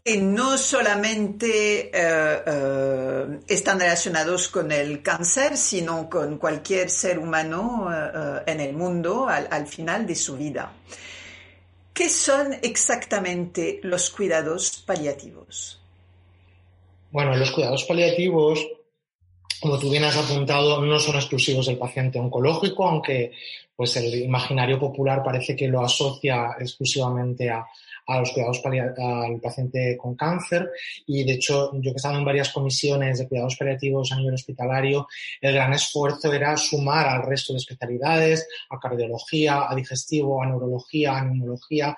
[0.04, 7.88] que no solamente eh, eh, están relacionados con el cáncer, sino con cualquier ser humano
[7.92, 10.72] eh, en el mundo al, final de su vida.
[11.94, 15.80] ¿Qué son exactamente los cuidados paliativos?
[17.12, 18.66] Bueno, los cuidados paliativos,
[19.60, 23.32] como tú bien has apuntado, no son exclusivos del paciente oncológico, aunque
[23.76, 27.66] pues el imaginario popular parece que lo asocia exclusivamente a,
[28.06, 30.70] a los cuidados al paciente con cáncer.
[31.06, 34.34] Y de hecho yo que he estado en varias comisiones de cuidados paliativos a nivel
[34.34, 35.06] hospitalario,
[35.40, 41.16] el gran esfuerzo era sumar al resto de especialidades, a cardiología, a digestivo, a neurología,
[41.16, 41.96] a neumología,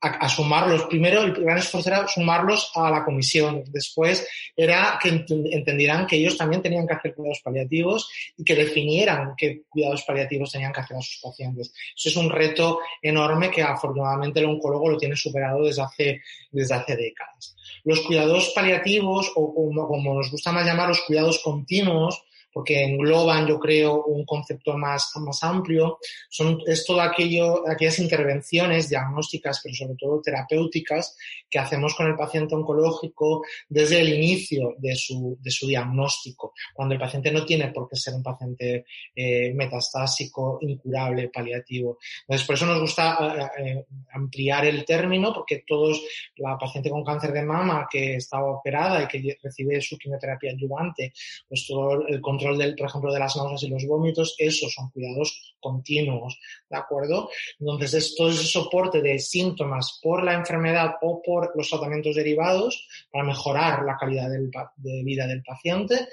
[0.00, 0.84] a, sumarlos.
[0.84, 3.64] Primero, el gran esfuerzo era sumarlos a la comisión.
[3.68, 4.26] Después
[4.56, 9.62] era que entendieran que ellos también tenían que hacer cuidados paliativos y que definieran qué
[9.68, 11.72] cuidados paliativos tenían que hacer a sus pacientes.
[11.96, 16.74] Eso es un reto enorme que afortunadamente el oncólogo lo tiene superado desde hace, desde
[16.74, 17.56] hace décadas.
[17.84, 22.22] Los cuidados paliativos, o como, como nos gusta más llamar, los cuidados continuos,
[22.56, 25.98] porque engloban, yo creo, un concepto más, más amplio.
[26.30, 31.18] Son, es todo aquello, aquellas intervenciones diagnósticas, pero sobre todo terapéuticas,
[31.50, 36.94] que hacemos con el paciente oncológico desde el inicio de su, de su diagnóstico, cuando
[36.94, 41.98] el paciente no tiene por qué ser un paciente eh, metastásico, incurable, paliativo.
[42.22, 43.84] Entonces, por eso nos gusta eh, eh,
[44.14, 46.02] ampliar el término, porque todos,
[46.36, 51.12] la paciente con cáncer de mama que estaba operada y que recibe su quimioterapia adyuvante,
[51.46, 54.90] pues todo el control del, por ejemplo, de las náuseas y los vómitos, esos son
[54.90, 56.38] cuidados continuos,
[56.68, 57.30] ¿de acuerdo?
[57.58, 62.86] Entonces, es todo ese soporte de síntomas por la enfermedad o por los tratamientos derivados
[63.10, 66.08] para mejorar la calidad de vida del paciente,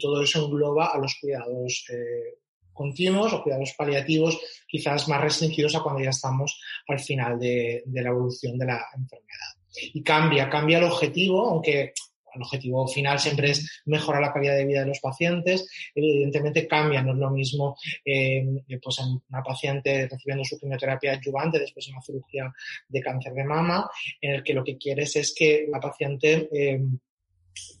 [0.00, 2.38] todo eso engloba a los cuidados eh,
[2.72, 8.02] continuos o cuidados paliativos quizás más restringidos a cuando ya estamos al final de, de
[8.02, 9.56] la evolución de la enfermedad.
[9.94, 11.92] Y cambia, cambia el objetivo, aunque
[12.36, 15.68] el objetivo final siempre es mejorar la calidad de vida de los pacientes.
[15.94, 18.44] Evidentemente cambia, no es lo mismo eh,
[18.82, 22.52] pues en una paciente recibiendo su quimioterapia adyuvante después de una cirugía
[22.88, 23.88] de cáncer de mama,
[24.20, 26.80] en el que lo que quieres es que la paciente eh,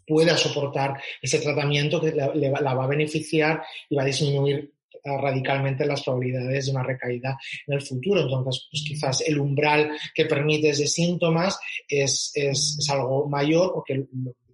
[0.06, 4.72] pueda soportar ese tratamiento que la, la va a beneficiar y va a disminuir
[5.06, 8.22] radicalmente las probabilidades de una recaída en el futuro.
[8.22, 14.04] Entonces, pues quizás el umbral que permites de síntomas es, es, es algo mayor porque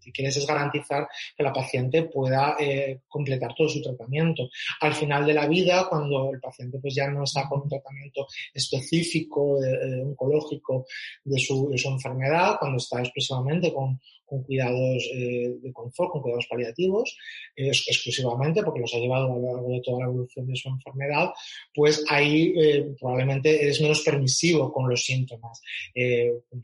[0.03, 4.49] que quieres es garantizar que la paciente pueda eh, completar todo su tratamiento.
[4.81, 8.27] Al final de la vida, cuando el paciente pues ya no está con un tratamiento
[8.53, 10.87] específico, eh, oncológico
[11.25, 13.99] de su, de su enfermedad, cuando está exclusivamente con,
[14.33, 17.19] con cuidados eh, de confort, con cuidados paliativos,
[17.55, 20.71] eh, exclusivamente porque los ha llevado a lo largo de toda la evolución de su
[20.71, 21.31] enfermedad,
[21.75, 25.61] pues ahí eh, probablemente eres menos permisivo con los síntomas.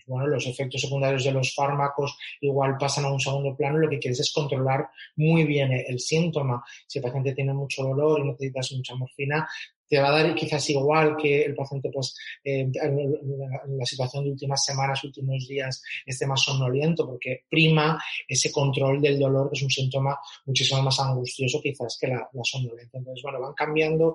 [0.06, 3.98] Bueno, los efectos secundarios de los fármacos igual pasan a un segundo plano, lo que
[3.98, 6.64] quieres es controlar muy bien el síntoma.
[6.86, 9.46] Si el paciente tiene mucho dolor y necesitas mucha morfina,
[9.88, 12.14] te va a dar quizás igual que el paciente, pues,
[12.44, 18.52] eh, en la situación de últimas semanas, últimos días, esté más somnoliento, porque prima ese
[18.52, 22.98] control del dolor, que es un síntoma muchísimo más angustioso quizás que la, la somnolencia.
[22.98, 24.14] Entonces, bueno, van cambiando,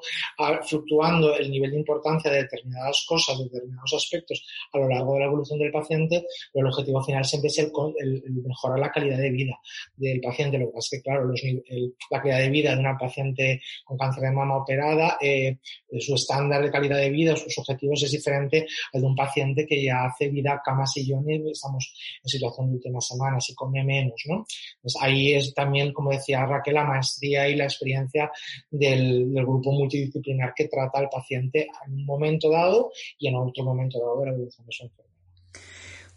[0.64, 5.20] fluctuando el nivel de importancia de determinadas cosas, de determinados aspectos a lo largo de
[5.20, 7.72] la evolución del paciente, pero el objetivo final siempre es el,
[8.46, 9.60] mejorar la calidad de vida
[9.96, 10.58] del paciente.
[10.58, 11.42] Lo que pasa es que, claro, los,
[12.12, 15.58] la calidad de vida de una paciente con cáncer de mama operada, eh,
[16.00, 19.84] su estándar de calidad de vida, sus objetivos es diferente al de un paciente que
[19.84, 21.94] ya hace vida cama sillón y estamos
[22.24, 24.46] en situación de últimas semanas y come menos, ¿no?
[24.82, 28.32] Pues ahí es también, como decía Raquel, la maestría y la experiencia
[28.70, 34.00] del, grupo multidisciplinar que trata al paciente en un momento dado y en otro momento
[34.00, 35.14] dado de la evolución de su enfermedad.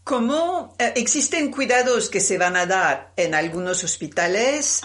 [0.05, 4.83] ¿Cómo eh, existen cuidados que se van a dar en algunos hospitales?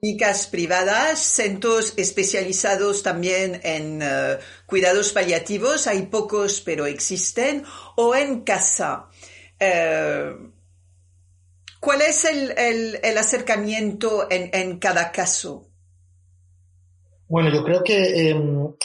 [0.00, 7.64] Clínicas privadas, centros especializados también en uh, cuidados paliativos, hay pocos pero existen,
[7.96, 9.08] o en casa.
[9.60, 10.50] Uh,
[11.80, 15.66] ¿Cuál es el, el, acercamiento en, en, cada caso?
[17.26, 18.36] Bueno, yo creo que eh,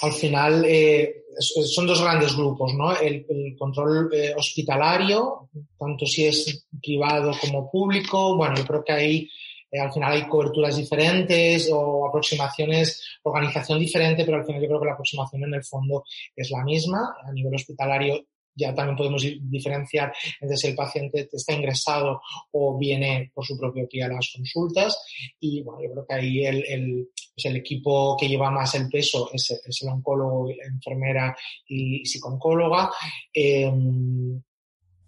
[0.01, 2.95] al final eh, son dos grandes grupos, ¿no?
[2.95, 3.25] El,
[3.59, 9.29] control eh, hospitalario, tanto si es privado como público, bueno, yo creo que ahí
[9.75, 14.79] eh, al final hay coberturas diferentes o aproximaciones, organización diferente, pero al final yo creo
[14.79, 16.03] que la aproximación en el fondo
[16.35, 17.15] es la misma.
[17.23, 18.25] A nivel hospitalario
[18.57, 22.21] ya también podemos diferenciar entre si el paciente está ingresado
[22.51, 24.97] o viene por su propio pie a las consultas.
[25.39, 28.87] Y bueno, yo creo que ahí el, el, pues el equipo que lleva más el
[28.87, 29.51] peso es,
[29.81, 31.35] el oncólogo, la enfermera
[31.67, 32.91] y psicooncóloga.
[33.33, 33.69] Eh,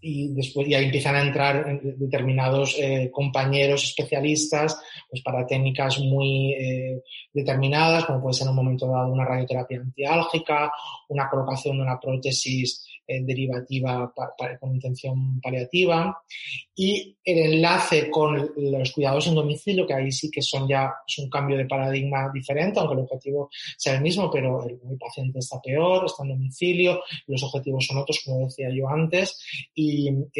[0.07, 4.79] y después ya empiezan a entrar determinados eh, compañeros especialistas
[5.09, 7.03] pues para técnicas muy eh,
[7.33, 10.71] determinadas, como puede ser en un momento dado una radioterapia antiálgica,
[11.09, 14.13] una colocación de una prótesis eh, derivativa
[14.59, 16.21] con intención paliativa.
[16.75, 21.17] Y el enlace con los cuidados en domicilio, que ahí sí que son ya es
[21.17, 25.61] un cambio de paradigma diferente, aunque el objetivo sea el mismo, pero el, paciente está
[25.61, 29.41] peor, está en domicilio, los objetivos son otros, como decía yo antes,
[29.73, 29.96] y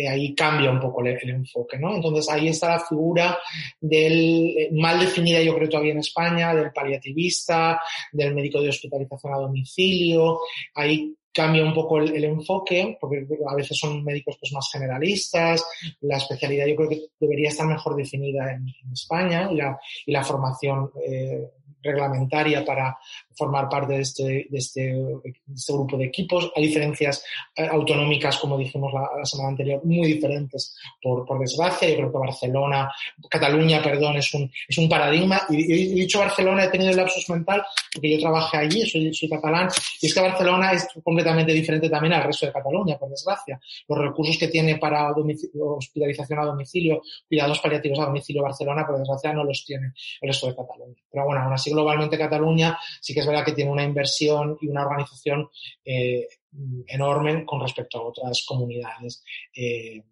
[0.09, 1.95] ahí cambia un poco el, enfoque, ¿no?
[1.95, 3.37] Entonces ahí está la figura
[3.79, 7.79] del, eh, mal definida yo creo todavía en España, del paliativista,
[8.11, 10.39] del médico de hospitalización a domicilio,
[10.75, 15.63] ahí cambia un poco el, enfoque, porque a veces son médicos pues, más generalistas,
[16.01, 20.23] la especialidad yo creo que debería estar mejor definida en, España y la, y la
[20.23, 21.47] formación eh,
[21.83, 22.97] reglamentaria para
[23.37, 26.51] formar parte de este, de este, de este grupo de equipos.
[26.55, 27.23] Hay diferencias
[27.55, 31.89] eh, autonómicas, como dijimos la, semana anterior, muy diferentes, por, por, desgracia.
[31.89, 32.91] Yo creo que Barcelona,
[33.29, 35.41] Cataluña, perdón, es un, es un paradigma.
[35.49, 37.63] Y, he dicho Barcelona, he tenido el lapsus mental,
[37.93, 39.69] porque yo trabajé allí, soy, soy catalán,
[40.01, 43.59] y es que Barcelona es completamente diferente también al resto de Cataluña, por desgracia.
[43.87, 49.31] Los recursos que tiene para hospitalización a domicilio, cuidados paliativos a domicilio Barcelona, por desgracia,
[49.33, 50.95] no los tiene el resto de Cataluña.
[51.11, 54.67] Pero bueno, aún así globalmente Cataluña sí que es verdad que tiene una inversión y
[54.67, 55.49] una organización
[55.85, 56.27] eh,
[56.87, 59.23] enorme con respecto a otras comunidades.
[59.55, 60.03] Eh,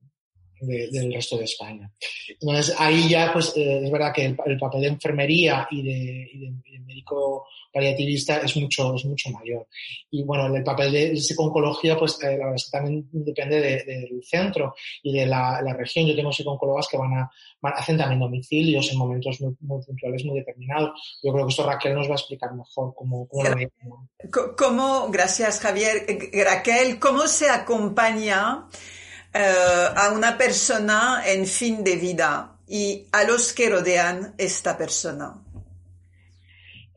[0.66, 1.92] del resto de España.
[2.28, 6.54] Entonces, ahí ya, pues, eh, es verdad que el, papel de enfermería y de,
[6.86, 9.68] médico paliativista es mucho, es mucho mayor.
[10.12, 14.24] Y bueno, el papel de, psiconcología, pues, eh, la verdad es que también depende del
[14.24, 16.06] centro y de la, región.
[16.06, 21.20] Yo tengo psicólogas que van a, hacen también domicilios en momentos muy, puntuales, muy determinados.
[21.24, 25.60] Yo creo que esto Raquel nos va a explicar mejor cómo, cómo lo ¿Cómo, gracias
[25.60, 26.06] Javier.
[26.34, 29.05] Raquel, ¿cómo se acompaña eh,
[29.36, 35.36] a una persona en fin de vida y a los que rodean esta persona?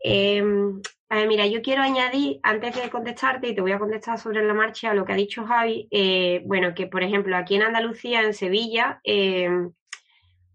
[0.03, 0.81] Em,
[1.27, 4.95] mira, yo quiero añadir, antes de contestarte, y te voy a contestar sobre la marcha,
[4.95, 9.01] lo que ha dicho Javi, eh, bueno, que por ejemplo aquí en Andalucía, en Sevilla,
[9.05, 9.73] em,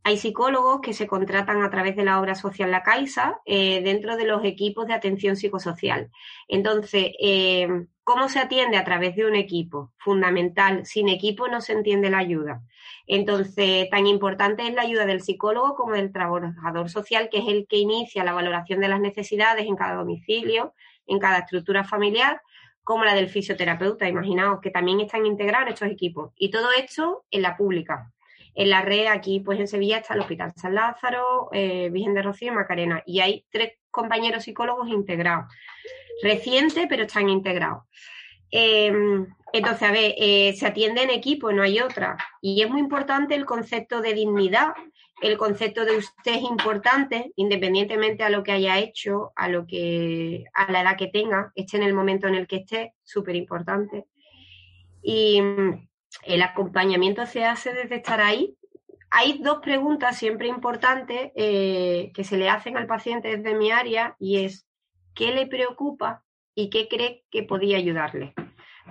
[0.05, 4.17] hay psicólogos que se contratan a través de la obra social La Caixa eh, dentro
[4.17, 6.09] de los equipos de atención psicosocial.
[6.47, 8.75] Entonces, em, ¿Cómo se atiende?
[8.75, 10.85] A través de un equipo, fundamental.
[10.85, 12.61] Sin equipo no se entiende la ayuda.
[13.07, 17.65] Entonces, tan importante es la ayuda del psicólogo como del trabajador social, que es el
[17.67, 20.73] que inicia la valoración de las necesidades en cada domicilio,
[21.07, 22.41] en cada estructura familiar,
[22.83, 24.09] como la del fisioterapeuta.
[24.09, 26.33] Imaginaos que también están integrados estos equipos.
[26.35, 28.11] Y todo esto en la pública.
[28.55, 32.21] En la red, aquí pues en Sevilla está el Hospital San Lázaro, eh, Virgen de
[32.21, 33.01] Rocío y Macarena.
[33.05, 35.53] Y hay tres compañeros psicólogos integrados.
[36.21, 37.83] Reciente, pero están integrados.
[38.51, 42.17] Em, entonces, a ver, eh, se atiende en equipo, no hay otra.
[42.41, 44.73] Y es muy importante el concepto de dignidad,
[45.21, 50.45] el concepto de usted es importante, independientemente a lo que haya hecho, a lo que,
[50.53, 54.05] a la edad que tenga, esté en el momento en el que esté, súper importante.
[55.01, 55.41] Y
[56.21, 58.55] el acompañamiento se hace desde estar ahí,
[59.15, 64.15] hay dos preguntas siempre importantes eh, que se le hacen al paciente desde mi área
[64.19, 64.67] y es
[65.13, 66.23] ¿qué le preocupa
[66.55, 68.33] y qué cree que podía ayudarle?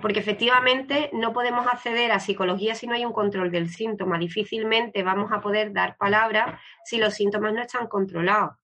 [0.01, 4.17] Porque efectivamente no podemos acceder a psicología si no hay un control del síntoma.
[4.17, 8.55] Difícilmente vamos a poder dar palabra si los síntomas no están controlados.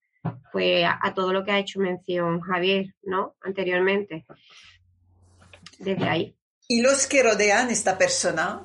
[0.52, 3.36] Pues a, todo lo que ha hecho mención Javier, ¿no?
[3.42, 4.24] Anteriormente.
[5.78, 6.36] Desde ahí.
[6.72, 8.64] ¿Y los que rodean esta persona?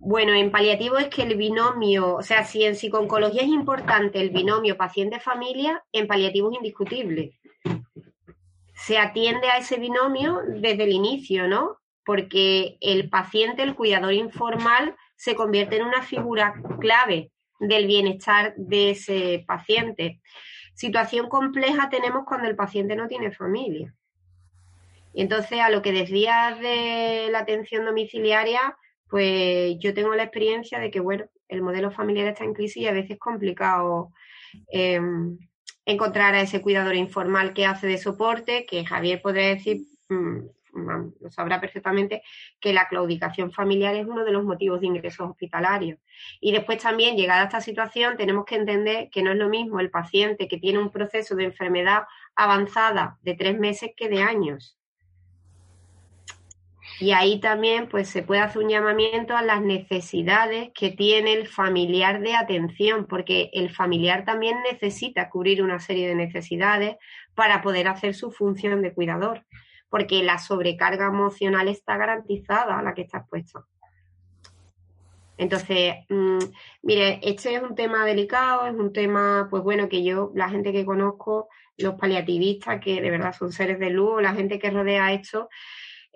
[0.00, 4.30] Bueno, en paliativo es que el binomio, o sea, si en psiconcología es importante el
[4.30, 7.38] binomio paciente-familia, en paliativo es indiscutible.
[8.74, 11.78] Se atiende a ese binomio desde el inicio, ¿no?
[12.04, 17.30] Porque el paciente, el cuidador informal, se convierte en una figura clave
[17.60, 20.20] del bienestar de ese paciente.
[20.74, 23.94] Situación compleja tenemos cuando el paciente no tiene familia.
[25.14, 28.76] Y entonces, a lo que decías de la atención domiciliaria,
[29.08, 32.86] pues yo tengo la experiencia de que, bueno, el modelo familiar está en crisis y
[32.88, 34.10] a veces es complicado
[34.68, 35.38] em,
[35.84, 40.38] encontrar a ese cuidador informal que hace de soporte, que Javier podría decir, mm,
[41.20, 42.22] lo sabrá perfectamente,
[42.58, 46.00] que la claudicación familiar es uno de los motivos de ingresos hospitalarios.
[46.40, 49.78] Y después también, llegada a esta situación, tenemos que entender que no es lo mismo
[49.78, 52.02] el paciente que tiene un proceso de enfermedad
[52.34, 54.76] avanzada de tres meses que de años.
[57.00, 61.48] Y ahí también pues se puede hacer un llamamiento a las necesidades que tiene el
[61.48, 66.96] familiar de atención, porque el familiar también necesita cubrir una serie de necesidades
[67.34, 69.44] para poder hacer su función de cuidador,
[69.88, 73.66] porque la sobrecarga emocional está garantizada a la que está expuesto.
[75.36, 76.38] Entonces, mm,
[76.82, 80.72] mire, este es un tema delicado, es un tema, pues bueno, que yo, la gente
[80.72, 85.12] que conozco, los paliativistas, que de verdad son seres de luz, la gente que rodea
[85.12, 85.48] esto,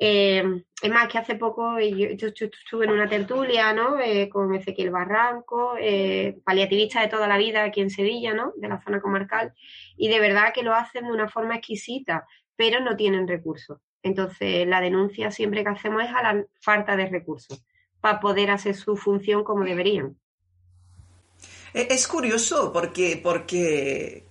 [0.01, 3.99] eh, es más, que hace poco yo, yo, estuve en una tertulia, ¿no?
[3.99, 8.53] Eh, con Ezequiel Barranco, eh, paliativista de toda la vida aquí en Sevilla, ¿no?
[8.57, 9.53] De la zona comarcal.
[9.97, 13.81] Y de verdad que lo hacen de una forma exquisita, pero no tienen recursos.
[14.05, 17.65] Entonces, la denuncia siempre que hacemos es a la falta de recursos
[18.01, 20.17] para poder hacer su función como deberían.
[21.75, 24.28] Es curioso porque, porque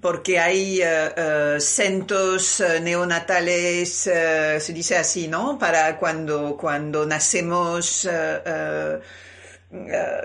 [0.00, 5.58] porque hay uh, centros neonatales, se dice así, ¿no?
[5.58, 8.08] Para cuando, cuando nacemos,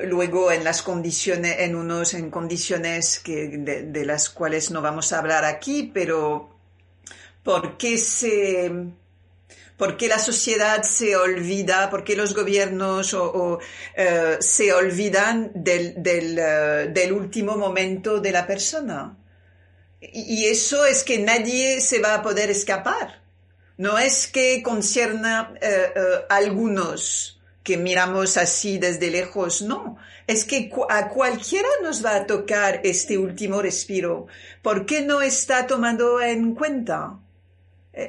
[0.04, 5.12] luego en las condiciones, en unos, en condiciones que, de, de, las cuales no vamos
[5.12, 6.50] a hablar aquí, pero
[7.44, 8.72] ¿por qué se,
[9.80, 13.58] ¿Por qué la sociedad se olvida, por qué los gobiernos uh,
[14.42, 19.18] se olvidan del, del, último momento de la persona?
[20.02, 23.22] Y, eso es que nadie se va a poder escapar.
[23.78, 29.96] No es que concierna uh, a algunos que miramos así desde lejos, no.
[30.28, 34.28] Es que a cualquiera nos va a tocar este último respiro.
[34.62, 37.20] ¿Por qué no está tomando en cuenta?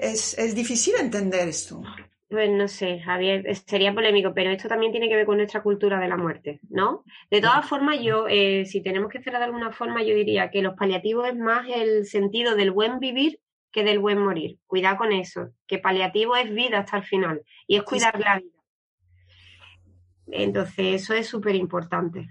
[0.03, 1.83] Es, es difícil entender esto.
[2.29, 5.99] Pues no sé, Javier, sería polémico, pero esto también tiene que ver con nuestra cultura
[5.99, 7.05] de la muerte, ¿no?
[7.29, 10.63] De todas formas, yo, eh, si tenemos que cerrar de alguna forma, yo diría que
[10.63, 13.41] los paliativos es más el sentido del buen vivir
[13.73, 14.59] que del buen morir.
[14.69, 18.61] Cuidado con eso, que paliativo es vida hasta el final y es cuidar la vida.
[20.29, 22.29] Entonces, eso es súper importante.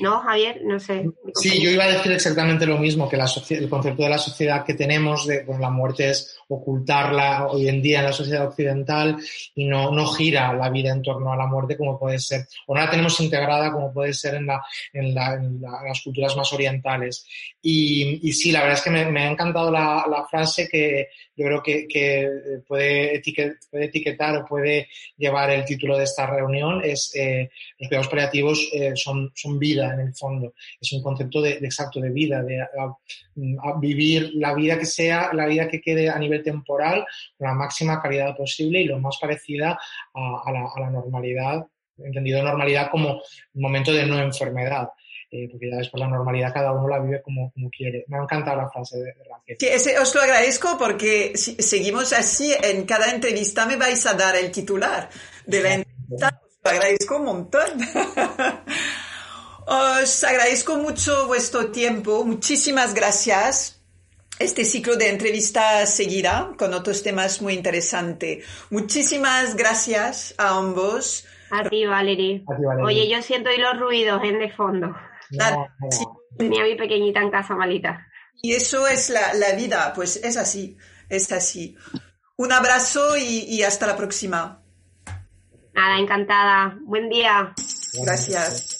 [0.00, 0.60] ¿No, Javier?
[0.62, 1.04] No sé.
[1.34, 4.64] Sí, yo iba a decir exactamente lo mismo, que la el concepto de la sociedad
[4.64, 9.16] que tenemos de pues, la muerte es ocultarla hoy en día en la sociedad occidental
[9.54, 12.74] y no, no gira la vida en torno a la muerte como puede ser, o
[12.74, 16.02] no la tenemos integrada como puede ser en, la, en, la, en, la, en las
[16.02, 17.26] culturas más orientales.
[17.62, 21.08] Y, y, sí, la verdad es que me, me ha encantado la, la, frase que
[21.34, 22.28] yo creo que, que
[22.66, 28.68] puede, etiquetar o puede llevar el título de esta reunión, es eh, los cuidados paliativos
[28.72, 32.42] eh, son, son vida en el fondo, es un concepto de, de exacto de vida,
[32.42, 37.04] de a, a vivir la vida que sea, la vida que quede a nivel temporal
[37.36, 39.78] con la máxima calidad posible y lo más parecida
[40.14, 41.66] a, la, a la, normalidad,
[41.98, 43.20] entendido normalidad como
[43.54, 44.88] momento de no enfermedad.
[45.28, 48.04] Eh, porque ya después la normalidad cada uno la vive como, como quiere.
[48.06, 49.56] Me ha encantado la frase de, de Raquel.
[49.60, 54.36] Ese, os lo agradezco porque si seguimos así, en cada entrevista me vais a dar
[54.36, 55.10] el titular
[55.44, 56.40] de la entrevista.
[56.42, 57.68] Os lo agradezco un montón.
[59.66, 62.24] os agradezco mucho vuestro tiempo.
[62.24, 63.76] Muchísimas gracias
[64.38, 68.44] este ciclo de entrevistas seguirá con otros temas muy interesantes.
[68.68, 71.26] Muchísimas gracias a ambos.
[71.50, 72.44] A ti, Valerie.
[72.46, 72.84] A ti, Valerie.
[72.84, 74.88] Oye, yo siento hoy los ruidos en de fondo.
[75.30, 76.20] No, no.
[76.36, 78.06] Tenía mi pequeñita en casa malita.
[78.42, 80.76] Y eso es la, la, vida, pues es así,
[81.08, 81.74] es así.
[82.36, 84.62] Un abrazo y, y hasta la próxima.
[85.72, 86.76] Nada, encantada.
[86.82, 87.54] Buen día.
[88.04, 88.75] Gracias.